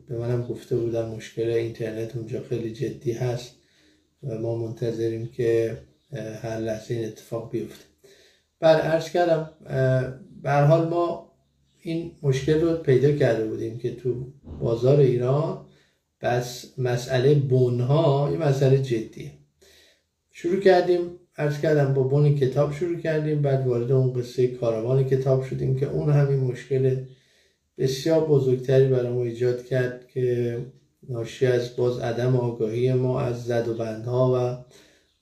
به 0.09 0.19
منم 0.19 0.47
گفته 0.47 0.77
بودن 0.77 1.09
مشکل 1.09 1.51
اینترنت 1.51 2.17
اونجا 2.17 2.43
خیلی 2.43 2.73
جدی 2.73 3.13
هست 3.13 3.57
و 4.23 4.39
ما 4.39 4.57
منتظریم 4.57 5.27
که 5.27 5.79
هر 6.13 6.59
لحظه 6.59 6.95
این 6.95 7.05
اتفاق 7.05 7.51
بیفته. 7.51 7.85
بر 8.61 8.81
عرض 8.81 9.11
کردم 9.11 9.51
به 10.43 10.53
حال 10.53 10.89
ما 10.89 11.33
این 11.83 12.13
مشکل 12.23 12.61
رو 12.61 12.77
پیدا 12.77 13.13
کرده 13.13 13.47
بودیم 13.47 13.79
که 13.79 13.95
تو 13.95 14.33
بازار 14.61 15.01
ایران 15.01 15.67
بس 16.23 16.79
مسئله 16.79 17.35
بونها 17.35 18.29
یه 18.33 18.39
مسئله 18.39 18.79
جدیه. 18.79 19.33
شروع 20.31 20.61
کردیم 20.61 21.11
عرض 21.37 21.61
کردم 21.61 21.95
با 21.95 22.03
بون 22.03 22.35
کتاب 22.35 22.73
شروع 22.73 22.99
کردیم 23.01 23.43
بعد 23.43 23.67
وارد 23.67 23.93
اون 23.93 24.13
قصه 24.13 24.49
کاروان 24.49 25.05
کتاب 25.05 25.45
شدیم 25.45 25.77
که 25.77 25.91
اون 25.91 26.11
همین 26.11 26.41
مشکل 26.41 27.05
بسیار 27.79 28.27
بزرگتری 28.27 28.89
برای 28.89 29.13
ما 29.13 29.23
ایجاد 29.23 29.65
کرد 29.65 30.09
که 30.09 30.59
ناشی 31.09 31.47
از 31.47 31.77
باز 31.77 31.99
عدم 31.99 32.37
آگاهی 32.37 32.93
ما 32.93 33.21
از 33.21 33.45
زد 33.45 33.69
و 33.69 33.75
بندها 33.75 34.33
و 34.35 34.65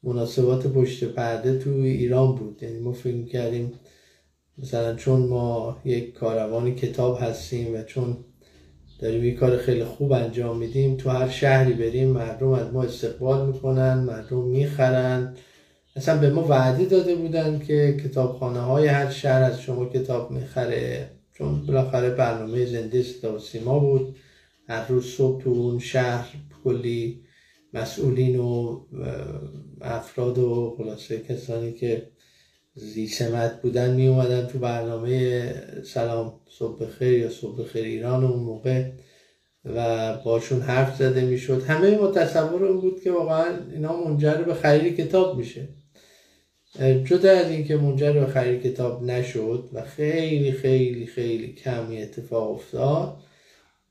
مناسبات 0.08 0.66
پشت 0.66 1.04
پرده 1.04 1.58
تو 1.58 1.70
ایران 1.70 2.34
بود. 2.34 2.62
یعنی 2.62 2.78
ما 2.78 2.92
فکر 2.92 3.24
کردیم 3.24 3.72
مثلا 4.58 4.94
چون 4.94 5.20
ما 5.20 5.76
یک 5.84 6.12
کاروان 6.12 6.74
کتاب 6.74 7.18
هستیم 7.20 7.74
و 7.74 7.82
چون 7.82 8.16
داریم 8.98 9.24
یک 9.24 9.34
کار 9.34 9.56
خیلی 9.56 9.84
خوب 9.84 10.12
انجام 10.12 10.58
میدیم. 10.58 10.96
تو 10.96 11.10
هر 11.10 11.28
شهری 11.28 11.72
بریم 11.72 12.08
مردم 12.08 12.48
از 12.48 12.72
ما 12.72 12.82
استقبال 12.82 13.46
می‌کنن 13.46 13.94
مردم 13.94 14.42
می‌خرن. 14.42 15.34
اصلا 15.96 16.20
به 16.20 16.30
ما 16.30 16.46
وعده 16.48 16.84
داده 16.84 17.14
بودن 17.14 17.58
که 17.58 17.96
کتابخانه 18.04 18.60
های 18.60 18.86
هر 18.86 19.10
شهر 19.10 19.42
از 19.42 19.60
شما 19.60 19.86
کتاب 19.86 20.30
می‌خره. 20.30 21.10
چون 21.34 21.66
بالاخره 21.66 22.10
برنامه 22.10 22.66
زنده 22.66 23.02
صدا 23.02 23.36
و 23.36 23.38
سیما 23.38 23.78
بود. 23.78 24.16
هر 24.68 24.88
روز 24.88 25.04
صبح 25.06 25.42
تو 25.42 25.50
اون 25.50 25.78
شهر 25.78 26.28
کلی 26.64 27.20
مسئولین 27.74 28.38
و 28.38 28.80
افراد 29.80 30.38
و 30.38 30.74
خلاصه 30.78 31.18
کسانی 31.18 31.72
که 31.72 32.08
زیسمت 32.76 33.62
بودن 33.62 33.94
می 33.94 34.08
اومدن 34.08 34.46
تو 34.46 34.58
برنامه 34.58 35.52
سلام 35.82 36.40
صبح 36.48 36.86
خیر 36.86 37.18
یا 37.18 37.30
صبح 37.30 37.64
خیر 37.64 37.84
ایران 37.84 38.24
اون 38.24 38.40
موقع 38.40 38.90
و 39.64 40.16
باشون 40.16 40.60
حرف 40.60 40.96
زده 40.96 41.24
می‌شد 41.24 41.62
همه 41.62 41.98
ما 41.98 42.10
تصور 42.10 42.64
اون 42.64 42.80
بود 42.80 43.02
که 43.02 43.12
واقعا 43.12 43.44
اینا 43.72 44.04
منجر 44.04 44.34
به 44.34 44.54
خرید 44.54 44.96
کتاب 44.96 45.36
میشه. 45.38 45.68
جدا 47.04 47.30
از 47.30 47.50
اینکه 47.50 47.76
منجر 47.76 48.12
به 48.12 48.26
خرید 48.26 48.62
کتاب 48.62 49.02
نشد 49.02 49.68
و 49.72 49.82
خیلی 49.82 50.52
خیلی 50.52 51.06
خیلی 51.06 51.52
کمی 51.52 52.02
اتفاق 52.02 52.50
افتاد 52.50 53.16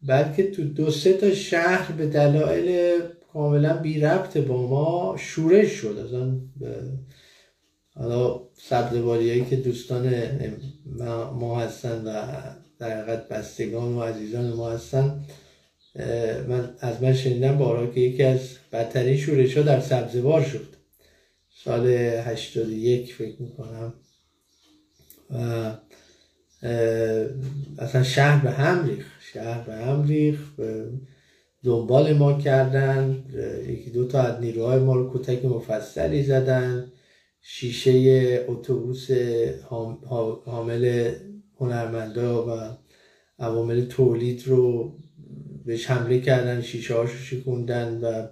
بلکه 0.08 0.52
تو 0.52 0.64
دو 0.64 0.92
سه 0.92 1.14
تا 1.14 1.32
شهر 1.32 1.92
به 1.92 2.08
دلایل 2.08 3.00
کاملا 3.34 3.78
بی 3.78 4.00
ربط 4.00 4.38
با 4.38 4.68
ما 4.68 5.16
شورش 5.18 5.72
شد. 5.72 5.98
از 6.04 6.14
حالا 7.96 8.42
هایی 8.72 9.46
که 9.46 9.56
دوستان 9.56 10.14
ما 11.34 11.60
هستن 11.60 12.02
و 12.06 12.26
در 12.80 13.02
حقیقت 13.02 13.28
بستگان 13.28 13.94
و 13.94 14.02
عزیزان 14.02 14.54
ما 14.54 14.70
هستن 14.70 15.26
من 16.48 16.76
از 16.80 17.04
من 17.04 17.14
شنیدم 17.14 17.58
بارا 17.58 17.88
که 17.88 18.00
یکی 18.00 18.24
از 18.24 18.40
بدترین 18.72 19.18
شورش 19.18 19.58
ها 19.58 19.64
در 19.64 19.80
سبزوار 19.80 20.44
شد. 20.44 20.68
سال 21.64 21.88
81 21.88 23.14
فکر 23.14 23.42
می‌کنم. 23.42 23.94
و 25.32 25.72
اصلا 27.80 28.04
شهر 28.04 28.44
به 28.44 28.52
هم 28.52 28.88
ریخ 28.88 29.06
شهر 29.34 29.64
به 29.64 29.76
هم 29.76 30.08
ریخ 30.08 30.40
دنبال 31.64 32.14
ما 32.14 32.38
کردن 32.42 33.24
یکی 33.68 33.90
دو 33.90 34.08
تا 34.08 34.22
از 34.22 34.42
نیروهای 34.42 34.80
ما 34.80 34.96
رو 34.96 35.14
کتک 35.14 35.46
مفصلی 35.46 36.24
زدن. 36.24 36.92
شیشه 37.48 38.46
اتوبوس 38.48 39.08
حامل 40.46 41.12
هنرمندا 41.60 42.48
و 42.48 42.78
عوامل 43.40 43.86
تولید 43.86 44.44
رو 44.48 44.94
بهش 45.66 45.90
حمله 45.90 46.20
کردن 46.20 46.62
شیشه 46.62 46.94
هاشو 46.94 47.18
شکوندن 47.18 48.00
و 48.02 48.28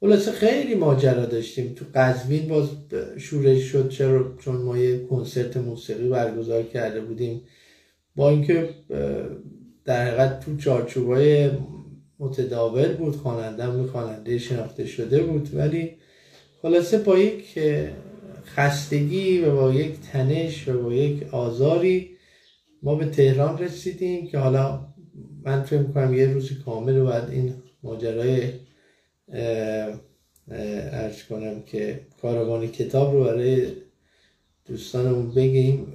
خلاصه 0.00 0.32
خیلی 0.32 0.74
ماجرا 0.74 1.26
داشتیم. 1.26 1.74
تو 1.74 1.84
قزوین 1.94 2.48
باز 2.48 2.68
شورش 3.16 3.62
شد 3.62 3.88
چرا؟ 3.88 4.36
چون 4.38 4.56
ما 4.56 4.78
یه 4.78 5.06
کنسرت 5.06 5.56
موسیقی 5.56 6.08
برگزار 6.08 6.62
کرده 6.62 7.00
بودیم. 7.00 7.42
با 8.16 8.30
اینکه 8.30 8.68
در 9.84 10.06
حقیقت 10.06 10.40
تو 10.40 10.56
چارچوبای 10.56 11.50
متداول 12.18 12.92
بود 12.92 13.16
خواننده 13.16 13.86
خواننده 13.86 14.38
شناخته 14.38 14.86
شده 14.86 15.22
بود 15.22 15.54
ولی 15.54 15.94
خلاصه 16.62 16.98
با 16.98 17.18
یک 17.18 17.58
خستگی 18.48 19.40
و 19.40 19.54
با 19.56 19.72
یک 19.72 20.00
تنش 20.12 20.68
و 20.68 20.82
با 20.82 20.92
یک 20.94 21.34
آزاری 21.34 22.10
ما 22.82 22.94
به 22.94 23.06
تهران 23.06 23.58
رسیدیم 23.58 24.26
که 24.26 24.38
حالا 24.38 24.80
من 25.44 25.62
فکر 25.62 25.78
می‌کنم 25.78 26.14
یه 26.14 26.26
روز 26.26 26.62
کامل 26.64 26.96
رو 26.96 27.04
باید 27.04 27.30
این 27.30 27.54
ماجرای 27.82 28.52
ارز 30.92 31.22
کنم 31.22 31.62
که 31.66 32.00
کاروان 32.22 32.66
کتاب 32.66 33.14
رو 33.14 33.24
برای 33.24 33.72
دوستانمون 34.66 35.30
بگیم 35.30 35.92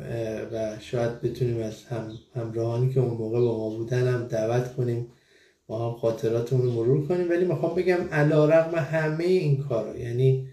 و 0.53 0.79
شاید 0.79 1.21
بتونیم 1.21 1.63
از 1.63 1.83
هم 1.83 2.11
همراهانی 2.35 2.93
که 2.93 2.99
اون 2.99 3.17
موقع 3.17 3.39
با 3.39 3.57
ما 3.57 3.77
بودن 3.77 4.07
هم 4.07 4.27
دعوت 4.27 4.75
کنیم 4.75 5.07
با 5.67 5.89
هم 5.89 5.97
خاطراتمون 5.97 6.65
رو 6.65 6.71
مرور 6.71 7.07
کنیم. 7.07 7.29
ولی 7.29 7.45
می‌خوام 7.45 7.75
بگم 7.75 8.07
علا 8.11 8.45
رقم 8.45 8.77
همه 8.77 9.23
این 9.23 9.63
کارا 9.63 9.97
یعنی 9.97 10.47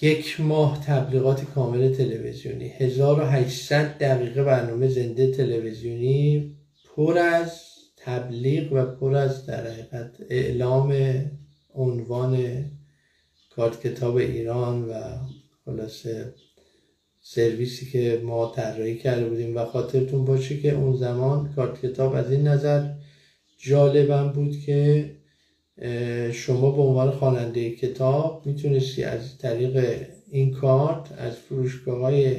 یک 0.00 0.40
ماه 0.40 0.84
تبلیغات 0.86 1.44
کامل 1.44 1.94
تلویزیونی. 1.94 2.68
1800 2.68 3.98
دقیقه 3.98 4.42
برنامه 4.42 4.88
زنده 4.88 5.30
تلویزیونی. 5.30 6.56
پر 6.96 7.18
از 7.18 7.62
تبلیغ 7.96 8.72
و 8.72 8.84
پر 8.84 9.14
از 9.14 9.46
در 9.46 9.70
حقیقت 9.70 10.10
اعلام 10.30 10.94
عنوان 11.74 12.64
کارت 13.50 13.80
کتاب 13.80 14.16
ایران 14.16 14.88
و 14.88 14.94
خلاصه 15.64 16.34
سرویسی 17.20 17.90
که 17.90 18.20
ما 18.24 18.52
طراحی 18.56 18.98
کرده 18.98 19.28
بودیم. 19.28 19.56
و 19.56 19.64
خاطرتون 19.64 20.24
باشه 20.24 20.60
که 20.60 20.74
اون 20.74 20.96
زمان 20.96 21.52
کارت 21.56 21.86
کتاب 21.86 22.14
از 22.14 22.30
این 22.30 22.48
نظر 22.48 22.90
جالبم 23.58 24.32
بود 24.32 24.60
که 24.60 25.10
شما 26.32 26.70
به 26.70 26.82
عنوان 26.82 27.10
خواننده 27.10 27.70
کتاب 27.70 28.46
می‌تونستی 28.46 29.04
از 29.04 29.38
طریق 29.38 29.96
این 30.30 30.50
کارت 30.50 31.12
از 31.18 31.36
فروشگاه 31.36 32.00
های 32.00 32.36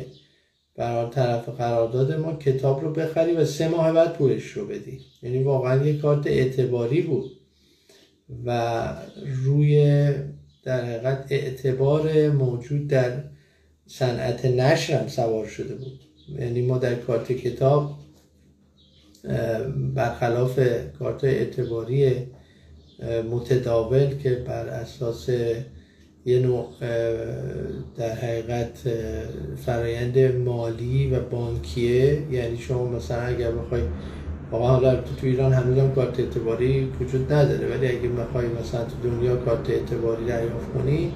برای 0.76 1.10
طرف 1.12 1.50
قرارداد 1.50 2.12
ما 2.12 2.34
کتاب 2.34 2.82
رو 2.82 2.93
بخری 2.93 3.32
و 3.32 3.46
سه 3.46 3.67
ماه 3.67 3.93
بعد 3.93 4.13
پولش 4.13 4.52
رو 4.52 4.67
بدی. 4.67 5.00
یعنی 5.22 5.43
واقعا 5.43 5.86
یک 5.86 6.02
کارت 6.02 6.28
اعتباری 6.28 7.02
بود 7.02 7.32
و 8.46 8.84
روی 9.43 10.06
در 10.63 10.86
حقیقت 10.86 11.26
اعتبار 11.30 12.30
موجود 12.30 12.88
در 12.88 13.24
صنعت 13.88 14.46
نشر 14.46 15.00
هم 15.00 15.08
سوار 15.08 15.48
شده 15.48 15.76
بود. 15.76 16.00
یعنی 16.39 16.62
ما 16.62 16.78
در 16.78 16.96
کارت 16.96 17.32
کتاب 17.32 17.96
برخلاف 19.93 20.60
کارت 21.00 21.24
اعتباری 21.24 22.13
متداول 23.32 24.08
که 24.24 24.44
بر 24.48 24.68
اساس 24.68 25.30
یه 26.26 26.40
نوع 26.40 26.68
در 27.98 28.14
حقیقت 28.14 28.80
فرایند 29.66 30.20
مالی 30.20 31.10
و 31.12 31.20
بانکیه. 31.20 32.22
یعنی 32.32 32.58
شما 32.58 32.86
مثلا 32.86 33.22
اگر 33.22 33.52
بخوای 33.52 33.82
واقعا 34.52 34.68
حالا 34.68 34.96
تو, 34.96 35.02
ایران 35.24 35.54
هنوز 35.54 35.78
هم 35.78 35.92
کارت 35.92 36.20
اعتباری 36.20 36.92
وجود 37.02 37.34
نداره 37.34 37.68
ولی 37.68 37.88
اگه 37.88 38.10
بخوای 38.10 38.46
مثلا 38.48 38.84
تو 38.84 39.10
دنیا 39.10 39.36
کارت 39.36 39.70
اعتباری 39.70 40.26
دریافت 40.26 40.74
کنی 40.74 41.12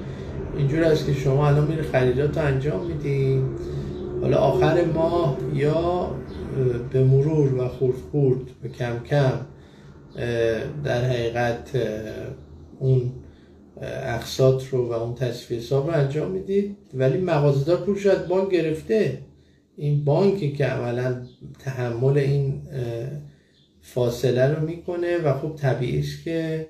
اینجور 0.57 0.83
است 0.83 1.05
که 1.05 1.13
شما 1.13 1.47
الان 1.47 1.67
میری 1.67 1.81
خریدات 1.81 2.37
رو 2.37 2.45
انجام 2.45 2.85
میدی. 2.85 3.41
حالا 4.21 4.37
آخر 4.37 4.85
ماه 4.85 5.37
یا 5.53 6.11
به 6.91 7.03
مرور 7.03 7.55
و 7.55 7.67
خورد 7.67 7.97
خورد 8.11 8.41
و 8.63 8.67
کم 8.67 8.99
کم 9.09 9.31
در 10.83 11.05
حقیقت 11.05 11.71
اون 12.79 13.11
اقساط 13.81 14.63
رو 14.71 14.89
و 14.89 14.93
اون 14.93 15.15
تصفیه 15.15 15.57
حساب 15.57 15.89
رو 15.89 15.97
انجام 15.97 16.31
می‌دید 16.31 16.77
ولی 16.93 17.17
مغازه‌دار 17.17 17.77
پول 17.77 17.99
شاید 17.99 18.27
بانک 18.27 18.51
گرفته. 18.51 19.21
این 19.75 20.05
بانکی 20.05 20.51
که 20.51 20.65
عملا 20.65 21.25
تحمل 21.59 22.17
این 22.17 22.61
فاصله 23.81 24.47
رو 24.47 24.65
می‌کنه 24.65 25.17
و 25.17 25.33
خب 25.33 25.55
طبیعی 25.55 25.99
است 25.99 26.23
که 26.23 26.67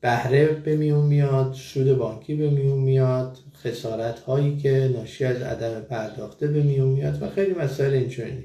بهره 0.00 0.46
به 0.46 0.76
میون 0.76 1.06
میاد 1.06 1.52
سود 1.52 1.98
بانکی 1.98 2.34
به 2.34 2.50
میون 2.50 2.78
میاد 2.78 3.38
خسارت 3.64 4.18
هایی 4.18 4.56
که 4.56 4.90
ناشی 4.94 5.24
از 5.24 5.42
عدم 5.42 5.80
پرداخته 5.80 6.46
به 6.46 6.62
میون 6.62 6.88
میاد 6.88 7.22
و 7.22 7.30
خیلی 7.30 7.54
مسائل 7.54 7.94
اینچنینی 7.94 8.44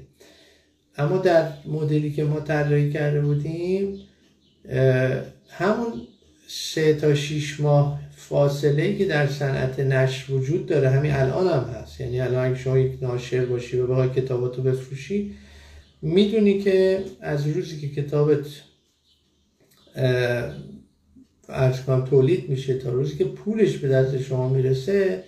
اما 0.96 1.18
در 1.18 1.48
مدلی 1.66 2.12
که 2.12 2.24
ما 2.24 2.40
طراحی 2.40 2.92
کرده 2.92 3.20
بودیم 3.20 3.98
همون 5.48 5.92
سه 6.48 6.94
تا 6.94 7.14
شیش 7.14 7.60
ماه 7.60 8.00
فاصله 8.16 8.82
ای 8.82 8.98
که 8.98 9.04
در 9.04 9.26
صنعت 9.26 9.80
نشر 9.80 10.32
وجود 10.32 10.66
داره 10.66 10.90
همین 10.90 11.12
الان 11.12 11.48
هم 11.48 11.70
هست. 11.70 12.00
یعنی 12.00 12.20
الان 12.20 12.46
اگه 12.46 12.58
شما 12.58 12.78
یک 12.78 13.02
ناشر 13.02 13.44
باشی 13.44 13.78
و 13.78 13.86
بخوای 13.86 14.08
کتاباتو 14.08 14.62
بفروشی 14.62 15.34
می‌دونی 16.02 16.60
که 16.62 17.04
از 17.20 17.46
روزی 17.46 17.80
که 17.80 18.02
کتابت 18.02 18.46
ارز 21.48 21.80
تولید 22.10 22.48
میشه 22.48 22.78
تا 22.78 22.90
روزی 22.90 23.16
که 23.16 23.24
پولش 23.24 23.76
به 23.76 23.88
دست 23.88 24.22
شما 24.22 24.48
می‌رسه 24.48 25.24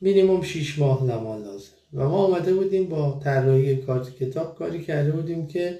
مینیموم 0.00 0.42
6 0.42 0.78
ماه 0.78 1.06
زمان 1.06 1.42
لازم. 1.42 1.72
و 1.92 2.08
ما 2.08 2.16
آمده 2.16 2.54
بودیم 2.54 2.88
با 2.88 3.20
طراحی 3.24 3.76
کارت 3.76 4.16
کتاب 4.16 4.54
کاری 4.58 4.84
کرده 4.84 5.10
بودیم 5.10 5.46
که 5.46 5.78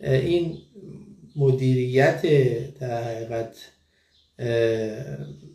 این 0.00 0.58
مدیریت 1.36 2.22
در 2.78 3.04
حقیقت 3.04 3.56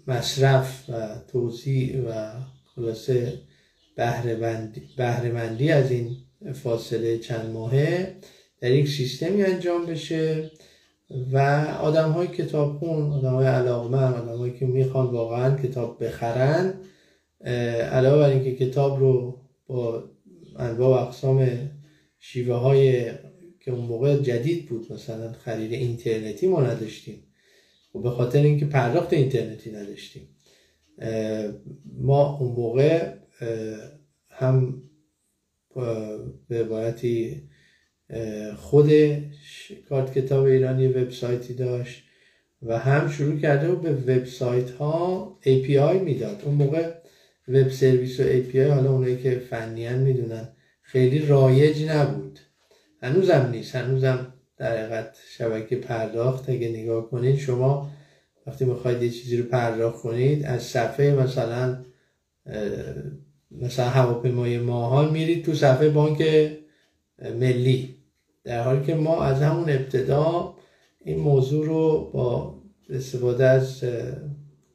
مصرف 0.08 0.90
و 0.90 1.08
توضیح 1.32 2.02
و 2.02 2.32
خلاصه 2.76 3.34
بهرهمندی 4.98 5.72
از 5.72 5.92
این 5.92 6.18
فاصله 6.54 7.18
چند 7.18 7.54
ماهه 7.54 8.16
در 8.62 8.72
یک 8.72 8.88
سیستمی 8.90 9.44
انجام 9.44 9.86
بشه 9.86 10.52
و 11.32 11.38
آدم 11.82 12.12
های 12.12 12.28
کتاب 12.28 12.78
خون 12.80 13.12
آدم 13.12 13.34
های 13.34 13.48
علاقمند 13.48 14.16
آدم 14.16 14.38
هایی 14.38 14.54
که 14.54 14.66
می‌خوان 14.66 15.06
واقعا 15.06 15.58
کتاب 15.58 16.04
بخرن 16.04 16.74
علاوه 17.92 18.18
بر 18.18 18.30
اینکه 18.30 18.66
کتاب 18.66 19.00
رو 19.00 19.42
با 19.68 20.04
انواع 20.60 21.04
اقسام 21.04 21.50
شیوه 22.20 22.56
های 22.56 23.12
که 23.66 23.72
اون 23.72 23.86
موقع 23.86 24.18
جدید 24.18 24.66
بود. 24.66 24.94
مثلا 24.94 25.32
خرید 25.32 25.74
اینترنتی 25.74 26.48
ما 26.48 26.62
نداشتیم. 26.62 27.24
و 27.96 28.00
به 28.00 28.10
خاطر 28.10 28.42
اینکه 28.42 28.66
پرداخت 28.66 29.14
اینترنتی 29.14 29.72
نداشتیم. 29.72 30.28
ما 31.98 32.38
اون 32.38 32.52
موقع 32.52 33.14
هم 34.30 34.82
به 36.48 36.60
عبارتی 36.60 37.42
خود 38.56 38.92
کارت 39.90 40.14
کتاب 40.14 40.44
ایرانی 40.44 40.88
وبسایتی 40.88 41.54
داشت 41.54 42.04
و 42.62 42.78
هم 42.78 43.10
شروع 43.10 43.40
کرده 43.40 43.68
و 43.68 43.76
به 43.76 43.92
وبسایت 43.94 44.70
ها 44.70 45.40
API 45.44 46.02
می‌داد. 46.02 46.42
اون 46.46 46.56
موقع 46.56 46.94
وب 47.48 47.70
سرویس 47.70 48.20
و 48.20 48.24
API 48.24 48.56
حالا 48.56 48.92
اونایی 48.92 49.18
که 49.18 49.40
فنیان 49.40 50.00
می‌دونن 50.00 50.50
خیلی 50.82 51.20
رایج 51.20 51.84
نبود. 51.84 52.40
هنوزم 53.06 53.50
نیست. 53.52 53.76
هنوزم 53.76 54.34
در 54.58 54.78
حقیقت 54.78 55.18
شبکه 55.38 55.76
پرداخت. 55.76 56.50
اگه 56.50 56.70
نگاه 56.70 57.10
کنید 57.10 57.38
شما 57.38 57.92
وقتی 58.48 58.66
می‌خواید 58.66 59.04
یه 59.04 59.10
چیزی 59.10 59.38
رو 59.38 59.50
پرداخت 59.50 60.02
کنید 60.02 60.46
از 60.46 60.64
صفحه 60.64 61.12
مثلا 61.14 61.78
مثلا 63.52 63.86
هواپیمای 63.86 64.60
ماهان 64.60 65.12
میرید 65.12 65.46
تو 65.46 65.54
صفحه 65.54 65.90
بانک 65.90 66.52
ملی. 67.40 67.96
در 68.44 68.64
حالی 68.64 68.86
که 68.86 68.96
ما 68.96 69.24
از 69.24 69.42
همون 69.42 69.70
ابتدا 69.70 70.56
این 71.06 71.20
موضوع 71.20 71.66
رو 71.66 72.12
با 72.14 72.62
استفاده 72.90 73.46
از 73.46 73.84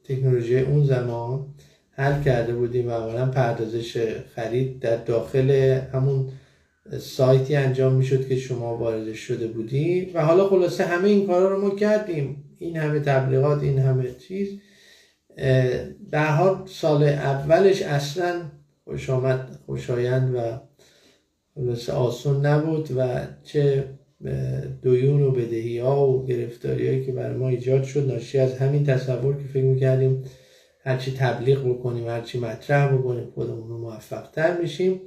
تکنولوژی 0.03 0.59
اون 0.59 0.85
زمان 0.85 1.45
حل 1.91 2.23
کرده 2.23 2.53
بودیم 2.53 2.87
و 2.87 2.91
اولا 2.91 3.25
پردازش 3.25 4.17
خرید 4.35 4.79
در 4.79 4.97
داخل 4.97 5.79
همون 5.93 6.29
سایتی 6.99 7.55
انجام 7.55 7.93
می‌شد 7.93 8.27
که 8.27 8.35
شما 8.35 8.77
وارد 8.77 9.13
شده 9.13 9.47
بودی. 9.47 10.11
و 10.13 10.25
حالا 10.25 10.49
خلاصه 10.49 10.83
همه 10.83 11.07
این 11.09 11.27
کارا 11.27 11.49
رو 11.49 11.61
ما 11.61 11.75
کردیم. 11.75 12.43
این 12.59 12.77
همه 12.77 12.99
تبلیغات 12.99 13.63
این 13.63 13.79
همه 13.79 14.11
چیز. 14.11 14.59
در 16.11 16.27
حال 16.27 16.63
سال 16.65 17.03
اولش 17.03 17.81
اصلا 17.81 18.41
خوش 18.83 19.09
آمد 19.09 19.59
خوشایند 19.65 20.35
و 20.35 20.39
خلاصه 21.55 21.93
آسون 21.93 22.45
نبود 22.45 22.89
و 22.97 23.19
چه 23.43 23.85
دویون 24.81 25.21
و 25.21 25.31
بدهی 25.31 25.79
ها 25.79 26.09
و 26.09 26.25
گرفتاری 26.25 26.87
هایی 26.87 27.05
که 27.05 27.11
بر 27.11 27.33
ما 27.33 27.49
ایجاد 27.49 27.83
شد 27.83 28.11
ناشی 28.11 28.39
از 28.39 28.57
همین 28.57 28.85
تصور 28.85 29.33
که 29.33 29.47
فکر 29.53 29.63
می‌کردیم 29.63 30.23
هرچی 30.83 31.11
تبلیغ 31.11 31.69
بکنیم 31.69 32.07
هرچی 32.07 32.39
مطرح 32.39 32.93
بکنیم 32.95 33.31
خودمون 33.35 33.69
رو 33.69 33.77
موفق 33.77 34.31
تر 34.31 34.61
میشیم. 34.61 35.01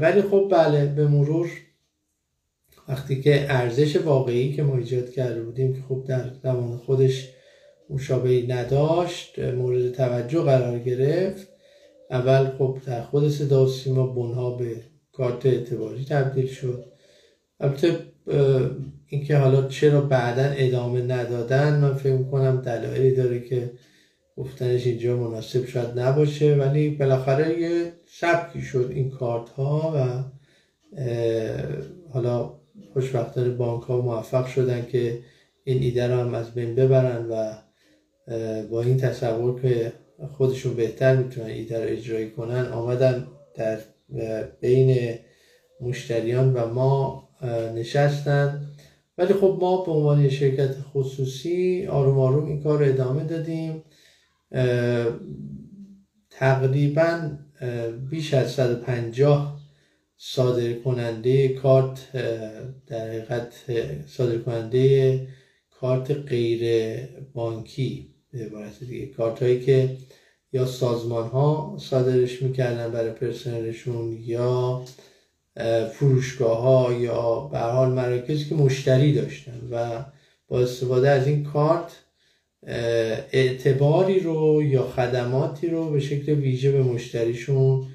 ولی 0.00 0.22
خب 0.22 0.48
بله 0.50 0.86
به 0.86 1.08
مرور 1.08 1.50
وقتی 2.88 3.22
که 3.22 3.46
ارزش 3.48 3.96
واقعی 3.96 4.52
که 4.52 4.62
ما 4.62 4.76
ایجاد 4.76 5.10
کرده 5.10 5.42
بودیم 5.42 5.74
که 5.74 5.80
خب 5.88 6.04
در 6.08 6.30
زمان 6.42 6.76
خودش 6.76 7.30
مشابهی 7.90 8.46
نداشت 8.46 9.38
مورد 9.38 9.92
توجه 9.92 10.42
قرار 10.42 10.78
گرفت 10.78 11.48
اول 12.10 12.50
خب 12.58 12.78
در 12.86 13.02
خود 13.02 13.28
صدا 13.28 13.64
و 13.64 13.68
سیما 13.68 14.06
بنها 14.06 14.50
به 14.50 14.76
کارت 15.12 15.46
اعتباری 15.46 16.04
تبدیل 16.04 16.46
شد. 16.46 16.84
البته 17.60 17.98
اینکه 19.06 19.36
حالا 19.36 19.68
چرا 19.68 20.00
بعدا 20.00 20.42
ادامه 20.42 21.02
ندادن 21.02 21.80
من 21.80 21.94
فکر 21.94 22.22
کنم 22.22 22.60
دلایلی 22.60 23.14
داره 23.14 23.40
که 23.40 23.70
گفتنش 24.36 24.86
اینجا 24.86 25.16
مناسب 25.16 25.66
شاید 25.66 25.98
نباشه 25.98 26.54
ولی 26.54 26.90
بالاخره 26.90 27.60
یه 27.60 27.92
سبکی 28.06 28.62
شد 28.62 28.90
این 28.94 29.10
کارت 29.10 29.48
ها 29.48 29.92
و 29.96 30.24
حالا 32.12 32.54
خوشبختانه 32.92 33.48
بانک 33.50 33.82
ها 33.82 34.00
موفق 34.00 34.46
شدن 34.46 34.86
که 34.92 35.18
این 35.64 35.82
ایده 35.82 36.06
رو 36.08 36.20
هم 36.20 36.34
از 36.34 36.54
بین 36.54 36.74
ببرن 36.74 37.26
و 37.30 37.54
با 38.70 38.82
این 38.82 38.96
تصور 38.96 39.60
که 39.60 39.92
خودشون 40.36 40.74
بهتر 40.74 41.16
می‌تونن 41.16 41.46
ایده 41.46 41.84
رو 41.84 41.90
اجرایی 41.90 42.30
کنن 42.30 42.66
آمدن 42.66 43.26
در 43.54 43.78
بین 44.60 45.14
مشتریان 45.80 46.54
و 46.54 46.66
ما 46.66 47.28
نشستن. 47.74 48.66
ولی 49.18 49.34
خب 49.34 49.58
ما 49.60 49.84
به 49.84 49.92
عنوان 49.92 50.28
شرکت 50.28 50.74
خصوصی 50.92 51.86
آروم 51.86 52.18
آروم 52.18 52.46
این 52.46 52.62
کار 52.62 52.78
رو 52.78 52.84
ادامه 52.84 53.24
دادیم. 53.24 53.82
تقریبا 56.30 57.30
بیش 58.10 58.34
از 58.34 58.50
150 58.50 59.60
صادر 60.16 60.72
کننده 60.72 61.48
کارت 61.48 62.12
در 62.86 63.08
حقیقت 63.08 63.52
صادر 64.06 64.38
کننده 64.38 65.26
کارت 65.70 66.10
غیر 66.10 67.00
بانکی 67.32 68.14
به 68.32 68.38
عبارت 68.38 68.80
دیگه. 68.80 69.06
کارت 69.06 69.42
هایی 69.42 69.60
که 69.60 69.96
یا 70.52 70.66
سازمان 70.66 71.28
ها 71.28 71.76
صادرش 71.80 72.42
می‌کردن 72.42 72.92
برای 72.92 73.10
پرسنلشون 73.10 74.18
یا 74.20 74.84
فروشگاه 75.92 76.60
ها 76.60 76.92
یا 76.92 77.40
به 77.40 77.58
حال 77.58 77.92
مراکزی 77.92 78.44
که 78.44 78.54
مشتری 78.54 79.14
داشتن 79.14 79.68
و 79.70 80.04
با 80.48 80.60
استفاده 80.60 81.10
از 81.10 81.26
این 81.26 81.44
کارت 81.44 82.03
اعتباری 83.32 84.20
رو 84.20 84.62
یا 84.62 84.82
خدماتی 84.82 85.66
رو 85.66 85.90
به 85.90 86.00
شکل 86.00 86.32
ویژه 86.32 86.72
به 86.72 86.82
مشتریشون 86.82 87.86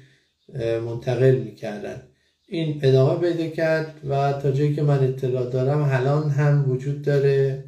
منتقل 0.86 1.34
می‌کردن. 1.34 2.02
این 2.48 2.80
ادامه 2.82 3.30
پیدا 3.30 3.46
کرد 3.46 3.94
و 4.08 4.32
تا 4.32 4.50
جایی 4.50 4.74
که 4.74 4.82
من 4.82 5.04
اطلاع 5.04 5.50
دارم 5.50 5.88
الان 5.92 6.30
هم 6.30 6.70
وجود 6.70 7.02
داره. 7.02 7.64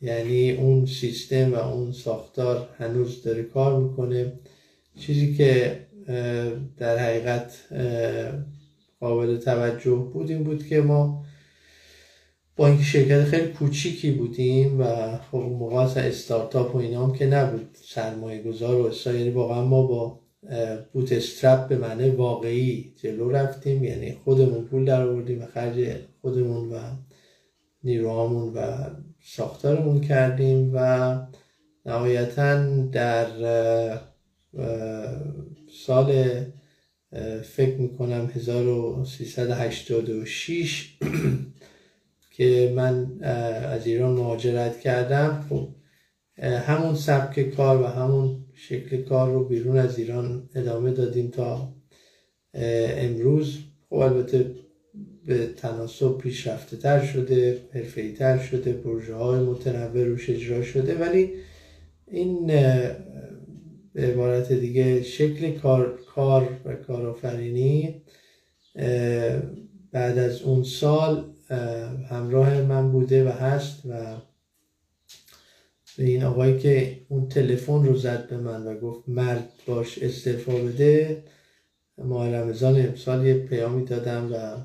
یعنی 0.00 0.50
اون 0.50 0.86
سیستم 0.86 1.52
و 1.52 1.56
اون 1.56 1.92
ساختار 1.92 2.68
هنوز 2.78 3.22
داره 3.22 3.42
کار 3.42 3.80
می‌کنه. 3.82 4.32
چیزی 4.98 5.34
که 5.34 5.78
در 6.78 6.98
حقیقت 6.98 7.52
قابل 9.00 9.36
توجه 9.36 10.10
بود 10.12 10.30
این 10.30 10.44
بود 10.44 10.66
که 10.66 10.80
ما 10.80 11.24
با 12.58 12.66
اینکه 12.66 12.82
شرکت 12.82 13.24
خیلی 13.24 13.48
کوچیکی 13.48 14.10
بودیم 14.10 14.80
و 14.80 14.84
خب 15.18 15.36
اون 15.36 15.52
موقع 15.52 15.76
اصلا 15.76 16.02
استارتاپ 16.02 16.74
و 16.74 16.78
اینا 16.78 17.12
که 17.12 17.26
نبود 17.26 17.76
سرمایه 17.84 18.42
گذار 18.42 18.80
و 18.80 18.86
اصلا 18.86 19.12
یعنی 19.12 19.30
واقعا 19.30 19.64
ما 19.64 19.82
با 19.82 20.20
بوت 20.92 21.12
استرپ 21.12 21.68
به 21.68 21.76
معنی 21.76 22.10
واقعی 22.10 22.92
جلو 22.96 23.30
رفتیم 23.30 23.84
یعنی 23.84 24.16
خودمون 24.24 24.64
پول 24.64 24.84
در 24.84 25.06
آوردیم 25.06 25.42
و 25.42 25.46
خرج 25.46 25.96
خودمون 26.20 26.72
و 26.72 26.78
نیروهامون 27.84 28.54
و 28.54 28.90
ساختارمون 29.22 30.00
کردیم 30.00 30.70
و 30.74 31.18
نهایتا 31.86 32.86
در 32.86 33.28
سال 35.84 36.12
فکر 37.42 37.76
می‌کنم 37.76 38.30
1386 38.34 40.98
که 42.38 42.72
من 42.76 43.22
از 43.64 43.86
ایران 43.86 44.14
مهاجرت 44.14 44.80
کردم. 44.80 45.46
خب 45.48 45.68
همون 46.42 46.94
سبک 46.94 47.40
کار 47.40 47.82
و 47.82 47.86
همون 47.86 48.44
شکل 48.54 49.02
کار 49.02 49.32
رو 49.32 49.44
بیرون 49.44 49.76
از 49.76 49.98
ایران 49.98 50.48
ادامه 50.54 50.90
دادیم 50.90 51.30
تا 51.30 51.74
امروز. 52.54 53.58
خب 53.88 53.94
البته 53.96 54.54
به 55.26 55.46
تناسب 55.46 56.18
پیشرفته 56.18 56.76
تر 56.76 57.04
شده 57.04 57.60
حرفه‌ای 57.72 58.12
تر 58.12 58.38
شده 58.38 58.72
پروژه 58.72 59.14
های 59.14 59.40
متنوع 59.40 60.04
روش 60.04 60.30
اجرا 60.30 60.62
شده. 60.62 60.94
ولی 60.94 61.34
این 62.06 62.46
به 63.94 64.06
عبارت 64.06 64.52
دیگه 64.52 65.02
شکل 65.02 65.50
کار, 65.50 65.98
کار 66.14 66.48
و 66.64 66.74
کارآفرینی 66.74 68.02
بعد 69.92 70.18
از 70.18 70.42
اون 70.42 70.62
سال 70.62 71.34
همراه 72.10 72.62
من 72.62 72.92
بوده 72.92 73.28
و 73.28 73.28
هست 73.28 73.86
و 73.86 74.16
به 75.98 76.04
این 76.04 76.24
آقایی 76.24 76.58
که 76.58 77.00
اون 77.08 77.28
تلفن 77.28 77.86
رو 77.86 77.96
زد 77.96 78.28
به 78.28 78.36
من 78.36 78.66
و 78.66 78.78
گفت 78.78 79.08
مرد 79.08 79.48
باش 79.66 79.98
استعفا 79.98 80.52
بده. 80.52 81.22
ماه 81.98 82.28
رمضان 82.28 82.86
امسال 82.86 83.26
یه 83.26 83.34
پیامی 83.34 83.84
دادم 83.84 84.32
و 84.32 84.56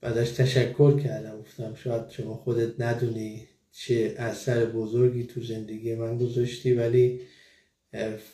بعدش 0.00 0.30
تشکر 0.30 1.00
کردم. 1.00 1.40
گفتم 1.40 1.74
شاید 1.74 2.10
شما 2.10 2.34
خودت 2.34 2.80
ندونی 2.80 3.48
چه 3.72 4.14
اثر 4.18 4.64
بزرگی 4.64 5.24
تو 5.24 5.42
زندگی 5.42 5.94
من 5.94 6.18
گذاشتی 6.18 6.74
ولی 6.74 7.20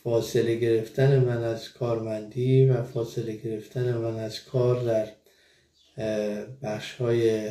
فاصله 0.04 0.56
گرفتن 0.56 1.18
من 1.18 1.44
از 1.44 1.72
کارمندی 1.72 2.66
و 2.66 2.82
فاصله 2.82 3.36
گرفتن 3.36 3.96
من 3.96 4.18
از 4.18 4.44
کار 4.44 4.84
در 4.84 5.08
بخش 6.62 6.94
های 6.94 7.50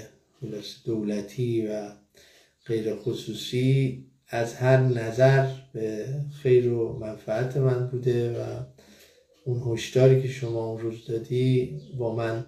دولتی 0.86 1.67
و 1.67 1.91
غیر 2.65 2.95
خصوصی 2.95 4.05
از 4.27 4.53
هر 4.53 4.77
نظر 4.77 5.47
به 5.73 6.05
خیر 6.43 6.71
و 6.71 6.99
منفعت 6.99 7.57
من 7.57 7.88
بوده 7.88 8.39
و 8.39 8.63
اون 9.45 9.73
هشداری 9.73 10.21
که 10.21 10.27
شما 10.27 10.65
اون 10.65 10.81
روز 10.81 11.07
دادی 11.07 11.79
با 11.97 12.15
من 12.15 12.45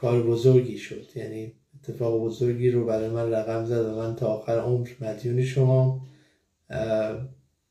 کار 0.00 0.22
بزرگی 0.22 0.78
شد. 0.78 1.06
یعنی 1.14 1.52
اتفاق 1.74 2.20
بزرگی 2.20 2.70
رو 2.70 2.84
برای 2.84 3.08
من 3.08 3.32
رقم 3.32 3.64
زد 3.64 3.84
و 3.84 3.96
من 3.96 4.16
تا 4.16 4.26
آخر 4.26 4.58
عمر 4.58 4.88
مدیون 5.00 5.42
شما. 5.44 6.06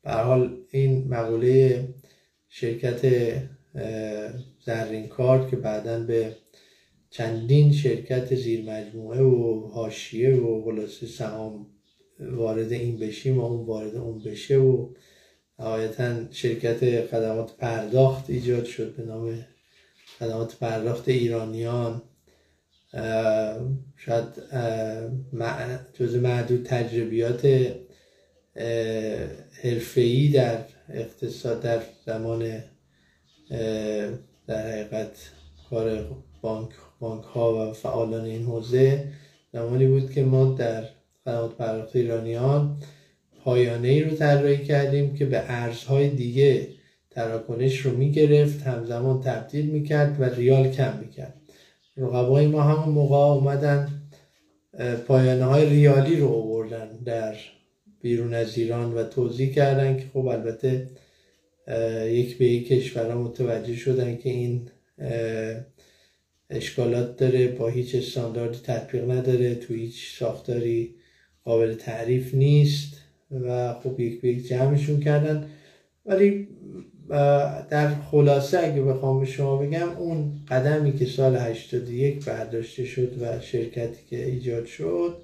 به 0.02 0.12
حال 0.12 0.56
این 0.70 1.08
مقوله 1.08 1.88
شرکت 2.48 3.02
زرین 4.64 5.08
کار 5.08 5.50
که 5.50 5.56
بعدا 5.56 6.00
به 6.00 6.36
چندین 7.10 7.72
شرکت 7.72 8.34
زیر 8.34 8.70
مجموعه 8.70 9.20
و 9.20 9.68
حاشیه 9.68 10.34
و 10.36 10.64
خلاصه 10.64 11.06
سهام 11.06 11.66
وارد 12.20 12.72
این 12.72 12.98
بشیم 12.98 13.38
و 13.38 13.44
اون 13.44 13.66
وارد 13.66 13.96
اون 13.96 14.18
بشه 14.22 14.56
و 14.56 14.88
نهایتا 15.58 16.32
شرکت 16.32 17.06
خدمات 17.06 17.56
پرداخت 17.56 18.30
ایجاد 18.30 18.64
شد 18.64 18.96
به 18.96 19.02
نام 19.02 19.46
خدمات 20.18 20.58
پرداخت 20.58 21.08
ایرانیان. 21.08 22.02
شاید 23.96 24.26
جز 25.94 26.14
معدود 26.14 26.62
تجربیات 26.62 27.72
حرفه‌ای 29.62 30.28
در 30.28 30.64
اقتصاد 30.88 31.62
در 31.62 31.82
زمان 32.06 32.62
در 34.46 34.68
حقیقت 34.70 35.30
کار 35.70 36.06
بانک, 36.42 36.70
بانک 37.00 37.24
ها 37.24 37.70
و 37.70 37.72
فعالان 37.72 38.24
این 38.24 38.44
حوزه 38.44 39.04
زمانی 39.52 39.86
بود 39.86 40.12
که 40.12 40.22
ما 40.22 40.44
در 40.44 40.84
خدمات 41.24 41.56
پرداخت 41.56 41.96
ایرانیان 41.96 42.76
پایانه 43.44 43.88
ای 43.88 44.02
رو 44.02 44.16
طراحی 44.16 44.64
کردیم 44.64 45.14
که 45.14 45.26
به 45.26 45.42
ارزهای 45.48 46.08
دیگه 46.08 46.68
تراکنش 47.10 47.78
رو 47.78 47.96
می‌گرفت 47.96 48.62
همزمان 48.62 49.20
تبدیل 49.20 49.66
می‌کرد 49.66 50.20
و 50.20 50.24
ریال 50.24 50.70
کم 50.70 50.98
می‌کرد. 51.00 51.34
رقبای 51.96 52.46
ما 52.46 52.62
همون 52.62 52.94
موقع 52.94 53.16
اومدن 53.16 53.88
پایانه 55.06 55.44
های 55.44 55.66
ریالی 55.68 56.16
رو 56.16 56.28
آوردن 56.28 56.88
در 57.04 57.36
بیرون 58.00 58.34
از 58.34 58.58
ایران 58.58 58.94
و 58.94 59.04
توضیح 59.04 59.54
کردن 59.54 59.96
که 59.96 60.04
خب 60.12 60.26
البته 60.26 60.86
یک 62.06 62.38
به 62.38 62.44
یک 62.44 62.68
کشورها 62.68 63.22
متوجه 63.22 63.76
شدن 63.76 64.16
که 64.16 64.30
این 64.30 64.68
اشکالات 66.50 67.16
داره 67.16 67.48
با 67.48 67.68
هیچ 67.68 67.94
استانداردی 67.94 68.58
تطبیق 68.58 69.10
نداره 69.10 69.54
تو 69.54 69.74
هیچ 69.74 70.18
ساختاری 70.18 70.94
قابل 71.44 71.74
تعریف 71.74 72.34
نیست 72.34 72.94
و 73.30 73.74
خب 73.74 74.00
یک 74.00 74.20
به 74.20 74.28
یک 74.28 74.48
جمعشون 74.48 75.00
کردن. 75.00 75.46
ولی 76.06 76.48
در 77.70 77.94
خلاصه 78.10 78.58
اگه 78.58 78.82
بخوام 78.82 79.20
به 79.20 79.26
شما 79.26 79.56
بگم 79.56 79.88
اون 79.88 80.32
قدمی 80.48 80.98
که 80.98 81.06
سال 81.06 81.36
81 81.36 82.24
برداشته 82.24 82.84
شد 82.84 83.22
و 83.22 83.40
شرکتی 83.40 84.00
که 84.10 84.24
ایجاد 84.24 84.66
شد 84.66 85.16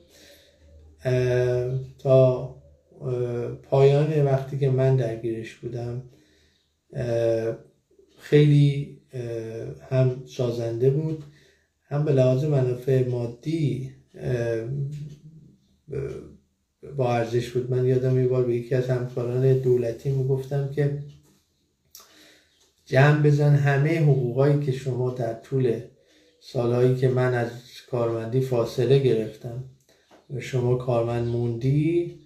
تا 1.98 2.54
پایان 3.62 4.24
وقتی 4.24 4.58
که 4.58 4.70
من 4.70 4.96
درگیرش 4.96 5.54
بودم 5.54 6.02
خیلی 8.18 8.98
هم 9.90 10.22
سازنده 10.26 10.90
بود 10.90 11.24
هم 11.84 12.04
به 12.04 12.12
لحاظ 12.12 12.44
منافع 12.44 13.08
مادی 13.08 13.90
با 16.96 17.14
ارزش 17.14 17.50
بود. 17.50 17.70
من 17.70 17.86
یادم 17.86 18.20
یه 18.20 18.28
بار 18.28 18.44
به 18.44 18.56
یکی 18.56 18.74
از 18.74 18.90
همکاران 18.90 19.58
دولتی 19.58 20.10
می‌گفتم 20.10 20.70
که 20.70 20.98
جمع 22.86 23.22
بزن 23.22 23.54
همه 23.54 24.00
حقوقایی 24.02 24.60
که 24.60 24.72
شما 24.72 25.10
در 25.10 25.34
طول 25.34 25.80
سالهایی 26.40 26.96
که 26.96 27.08
من 27.08 27.34
از 27.34 27.50
کارمندی 27.90 28.40
فاصله 28.40 28.98
گرفتم 28.98 29.64
و 30.30 30.40
شما 30.40 30.76
کارمند 30.76 31.28
موندی 31.28 32.18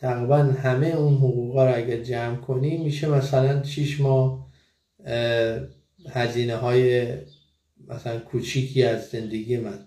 تقریبا 0.00 0.36
همه 0.36 0.86
اون 0.86 1.14
حقوقا 1.14 1.66
رو 1.66 1.76
اگر 1.76 2.02
جمع 2.02 2.36
کنی 2.36 2.76
میشه 2.76 3.08
مثلا 3.08 3.62
6 3.62 4.00
ماه 4.00 4.50
هزینه 6.10 6.56
های 6.56 7.12
مثلا 7.88 8.18
کوچیکی 8.18 8.82
از 8.82 9.08
زندگی 9.08 9.56
من. 9.56 9.78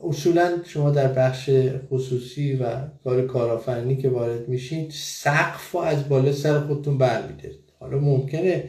اصولا 0.00 0.58
شما 0.64 0.90
در 0.90 1.08
بخش 1.08 1.50
خصوصی 1.90 2.56
و 2.56 2.86
کار 3.04 3.26
کارآفرینی 3.26 3.96
که 3.96 4.08
وارد 4.08 4.48
میشین 4.48 4.90
سقف 4.90 5.74
و 5.74 5.78
از 5.78 6.08
بالا 6.08 6.32
سر 6.32 6.60
خودتون 6.60 6.98
برمیدارید. 6.98 7.72
حالا 7.80 7.98
ممکنه 7.98 8.68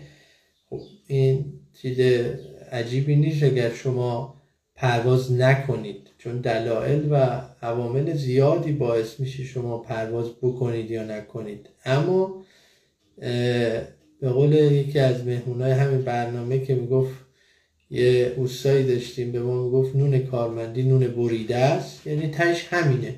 خب 0.70 0.80
این 1.08 1.54
چیز 1.82 2.00
عجیبی 2.72 3.16
نیست 3.16 3.44
اگر 3.44 3.70
شما 3.70 4.42
پرواز 4.76 5.32
نکنید. 5.32 6.10
چون 6.24 6.38
دلایل 6.38 7.08
و 7.12 7.42
عوامل 7.62 8.14
زیادی 8.14 8.72
باعث 8.72 9.20
میشه 9.20 9.44
شما 9.44 9.78
پرواز 9.78 10.30
بکنید 10.42 10.92
یا 10.92 11.04
نکنید. 11.04 11.70
اما 11.86 12.44
به 14.22 14.30
قول 14.30 14.54
یکی 14.54 15.00
از 15.00 15.26
مهمونای 15.26 15.72
همین 15.72 16.02
برنامه 16.02 16.66
که 16.66 16.76
می‌گفت 16.76 17.14
یه 17.90 18.34
اوستایی 18.38 18.84
داشتیم 18.84 19.32
به 19.32 19.40
ما 19.40 19.64
می‌گفت 19.64 19.96
نون 19.96 20.20
کارمندی 20.20 20.84
نون 20.84 21.08
بریده 21.08 21.56
است. 21.56 22.08
یعنی 22.08 22.28
تش 22.28 22.68
همینه. 22.70 23.16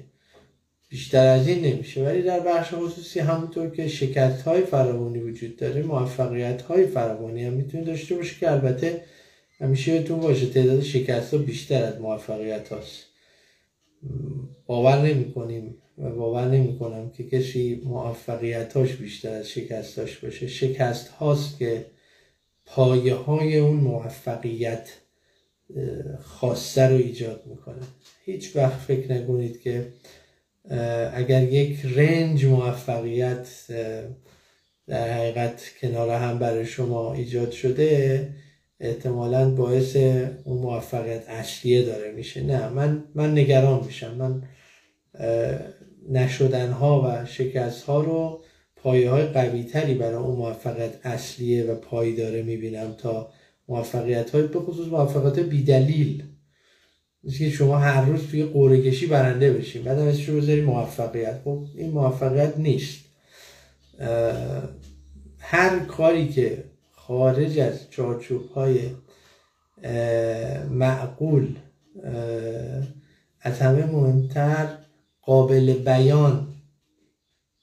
بیشتر 0.89 1.27
از 1.27 1.47
این 1.47 1.65
نمیشه. 1.65 2.05
ولی 2.05 2.21
در 2.21 2.39
بخش 2.39 2.73
خصوصی 2.73 3.19
همونطور 3.19 3.69
که 3.69 3.87
شکست 3.87 4.41
های 4.41 4.61
فراوانی 4.61 5.19
وجود 5.19 5.55
داره 5.55 5.83
موفقیت 5.83 6.61
های 6.61 6.87
فراوانی 6.87 7.45
هم 7.45 7.53
می‌تونه 7.53 7.83
داشته 7.83 8.15
باشه 8.15 8.39
که 8.39 8.51
البته 8.51 9.01
همیشه 9.59 9.91
یادتون 9.91 10.19
باشه 10.19 10.45
تعداد 10.45 10.81
شکست 10.81 11.33
ها 11.33 11.39
بیشتر 11.39 11.83
از 11.83 12.01
موفقیت 12.01 12.69
هاست. 12.69 13.05
باور 14.65 15.01
نمی 15.01 15.33
کنیم 15.33 15.77
و 15.97 16.09
باور 16.09 16.47
نمی 16.47 16.79
کنم 16.79 17.09
که 17.09 17.23
کسی 17.23 17.81
موفقیتاش 17.85 18.93
بیشتر 18.93 19.33
از 19.33 19.49
شکستاش 19.49 20.17
باشه. 20.17 20.47
شکست 20.47 21.07
هاست 21.07 21.57
که 21.57 21.85
پایه 22.65 23.13
های 23.13 23.57
اون 23.57 23.75
موفقیت 23.75 24.89
خاصه 26.21 26.87
رو 26.87 26.95
ایجاد 26.95 27.43
می‌کنه. 27.45 27.81
هیچ 28.25 28.55
وقت 28.55 28.79
فکر 28.79 29.11
نکنید 29.13 29.61
که 29.61 29.87
اگر 31.13 31.43
یک 31.43 31.85
رنج 31.85 32.45
موفقیت 32.45 33.47
در 34.87 35.17
حقیقت 35.17 35.61
کنار 35.81 36.09
هم 36.09 36.39
برای 36.39 36.65
شما 36.65 37.13
ایجاد 37.13 37.51
شده 37.51 38.29
احتمالا 38.79 39.49
باعث 39.49 39.95
اون 40.43 40.57
موفقیت 40.61 41.29
اصلیه 41.29 41.85
داره 41.85 42.11
میشه. 42.11 42.43
نه 42.43 42.69
من 42.69 43.03
من 43.15 43.31
نگران 43.31 43.83
میشم. 43.85 44.15
من 44.15 44.43
نشدن 46.09 46.71
ها 46.71 47.01
و 47.01 47.25
شکست 47.25 47.83
ها 47.83 48.01
رو 48.01 48.43
پایه 48.75 49.09
های 49.09 49.25
قوی 49.25 49.63
تری 49.63 49.93
برای 49.93 50.15
اون 50.15 50.35
موفقیت 50.35 51.05
اصلیه 51.05 51.63
و 51.63 51.75
پایداره 51.75 52.43
می‌بینم 52.43 52.95
تا 52.97 53.31
موفقیت 53.67 54.29
های 54.29 54.47
به 54.47 54.59
خصوص 54.59 54.87
موفقیت 54.87 55.39
بیدلیل. 55.39 56.23
که 57.37 57.49
شما 57.49 57.77
هر 57.77 58.05
روز 58.05 58.27
توی 58.27 58.43
قوره 58.43 58.81
کشی 58.81 59.05
برنده 59.05 59.53
بشین 59.53 59.83
بعد 59.83 59.99
اسمش 59.99 60.29
بذاری 60.29 60.61
موفقیت. 60.61 61.41
خب 61.43 61.65
این 61.77 61.91
موفقیت 61.91 62.57
نیست. 62.57 63.05
هر 65.39 65.79
کاری 65.79 66.27
که 66.27 66.63
خارج 67.07 67.59
از 67.59 67.89
چارچوب 67.89 68.49
های 68.49 68.79
معقول 70.69 71.55
از 73.41 73.59
همه 73.59 73.85
مهمتر 73.85 74.77
قابل 75.21 75.73
بیان. 75.73 76.47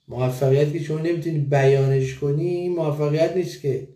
موفقیت 0.08 0.72
که 0.72 0.78
شما 0.78 0.98
نمی‌تونی 0.98 1.38
بیانش 1.38 2.14
کنی 2.14 2.68
موفقیت 2.68 3.36
نیست 3.36 3.60
که. 3.60 3.88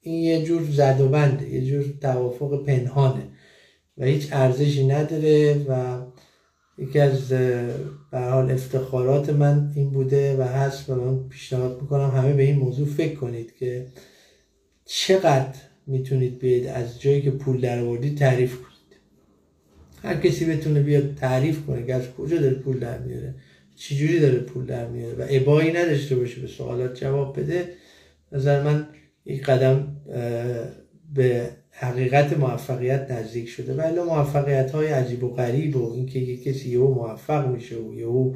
این 0.00 0.14
یه 0.14 0.44
جور 0.44 0.62
زد 0.70 1.00
و 1.00 1.08
بنده 1.08 1.48
یه 1.48 1.66
جور 1.66 1.84
توافق 2.00 2.64
پنهانه. 2.64 3.28
و 3.98 4.04
هیچ 4.04 4.28
ارزشی 4.32 4.86
نداره 4.86 5.64
و 5.68 6.02
یکی 6.78 6.98
از 6.98 7.28
به 8.10 8.20
حال 8.20 8.50
افتخارات 8.50 9.30
من 9.30 9.72
این 9.74 9.90
بوده 9.90 10.36
و 10.36 10.42
هست 10.42 10.90
و 10.90 10.94
من 10.94 11.28
پیشنهاد 11.28 11.82
می‌کنم 11.82 12.10
همه 12.10 12.32
به 12.32 12.42
این 12.42 12.56
موضوع 12.56 12.86
فکر 12.86 13.14
کنید 13.14 13.54
که 13.56 13.86
چقدر 14.84 15.58
می‌تونید 15.86 16.38
بیاید 16.38 16.66
از 16.66 17.00
جایی 17.00 17.22
که 17.22 17.30
پول 17.30 17.60
در 17.60 17.78
آوردید 17.78 18.18
تعریف 18.18 18.54
کنید؟ 18.54 18.74
هر 20.02 20.14
کسی 20.14 20.44
بتونه 20.44 20.80
بیاد 20.80 21.14
تعریف 21.14 21.66
کنه 21.66 21.86
که 21.86 21.94
از 21.94 22.10
کجا 22.18 22.40
داره 22.40 22.54
پول 22.54 22.78
در 22.78 22.98
میاره 22.98 23.34
چجوری 23.76 24.20
داره 24.20 24.38
پول 24.38 24.66
در 24.66 24.88
میاره 24.88 25.14
و 25.14 25.26
ابایی 25.30 25.72
نداشته 25.72 26.16
باشه 26.16 26.40
به 26.40 26.46
سوالات 26.46 27.00
جواب 27.00 27.40
بده. 27.40 27.68
نظر 28.32 28.62
من 28.62 28.86
یک 29.24 29.44
قدم 29.44 29.96
به 31.14 31.50
حقیقت 31.70 32.38
موفقیت 32.38 33.10
نزدیک 33.10 33.48
شده 33.48 33.74
ولی 33.74 34.00
موفقیت 34.00 34.70
های 34.70 34.86
عجیب 34.86 35.24
و 35.24 35.28
غریب 35.28 35.76
و 35.76 35.92
اینکه 35.92 36.18
یک 36.18 36.44
کسی 36.44 36.70
یهو 36.70 36.94
موفق 36.94 37.48
میشه 37.48 37.76
و 37.76 37.94
یهو 37.94 38.34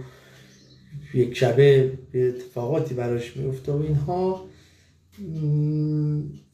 یک 1.14 1.36
شبه 1.36 1.92
اتفاقاتی 2.14 2.94
براش 2.94 3.36
میفته 3.36 3.72
و 3.72 3.82
اینها. 3.82 4.44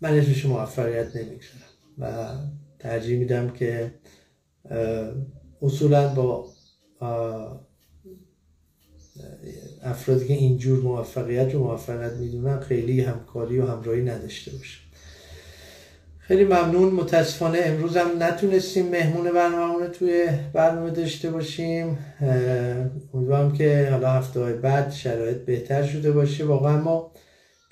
من 0.00 0.18
اسمش 0.18 0.46
موفقیت 0.46 1.16
نمی‌گذارم 1.16 1.74
و 1.98 2.28
ترجیح 2.78 3.18
میدم 3.18 3.50
که 3.50 3.94
اصولا 5.62 6.14
با 6.14 6.46
افرادی 9.82 10.26
که 10.26 10.34
اینجور 10.34 10.82
موفقیت 10.82 11.54
رو 11.54 11.64
موفقیت 11.64 12.12
می‌دونن 12.12 12.60
خیلی 12.60 13.00
همکاری 13.00 13.58
و 13.58 13.66
همراهی 13.66 14.02
نداشته 14.02 14.50
باشه 14.50 14.78
خیلی 16.18 16.44
ممنون. 16.44 16.94
متاسفانه 16.94 17.58
امروز 17.62 17.96
هم 17.96 18.22
نتونستیم 18.22 18.88
مهمون 18.88 19.32
برنامه 19.32 19.88
توی 19.88 20.28
برنامه 20.52 20.90
داشته 20.90 21.30
باشیم. 21.30 21.98
امیدوارم 23.14 23.52
که 23.52 23.88
حالا 23.90 24.10
هفته 24.10 24.40
های 24.40 24.52
بعد 24.52 24.92
شرایط 24.92 25.36
بهتر 25.36 25.86
شده 25.86 26.12
باشه. 26.12 26.44
واقعا 26.44 26.80
ما 26.80 27.12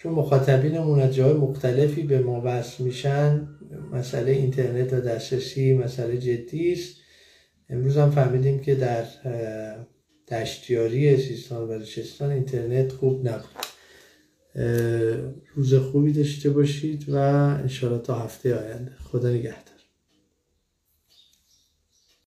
چون 0.03 0.13
مخاطبینمون 0.13 1.01
از 1.01 1.15
جای 1.15 1.33
مختلفی 1.33 2.03
به 2.03 2.19
ما 2.19 2.43
وصل 2.45 2.85
میشن 2.85 3.49
مسئله 3.93 4.33
اینترنت 4.33 4.93
و 4.93 5.01
دسترسی 5.01 5.75
مسئله 5.75 6.19
جدی 6.19 6.73
است. 6.73 6.97
امروز 7.71 7.97
هم 7.97 8.11
فهمیدیم 8.11 8.59
که 8.59 8.75
در 8.75 9.05
دشتیاری 10.31 11.17
سیستان 11.17 11.63
و 11.63 11.67
بلوچستان 11.67 12.31
اینترنت 12.31 12.93
خوب 12.93 13.29
نبود. 13.29 13.67
روز 15.55 15.75
خوبی 15.75 16.13
داشته 16.13 16.51
باشید 16.51 17.09
و 17.09 17.17
انشاءالله 17.17 18.03
تا 18.03 18.19
هفته 18.19 18.55
آینده. 18.55 18.93
خدا 19.05 19.31
نگهدار. 19.31 19.72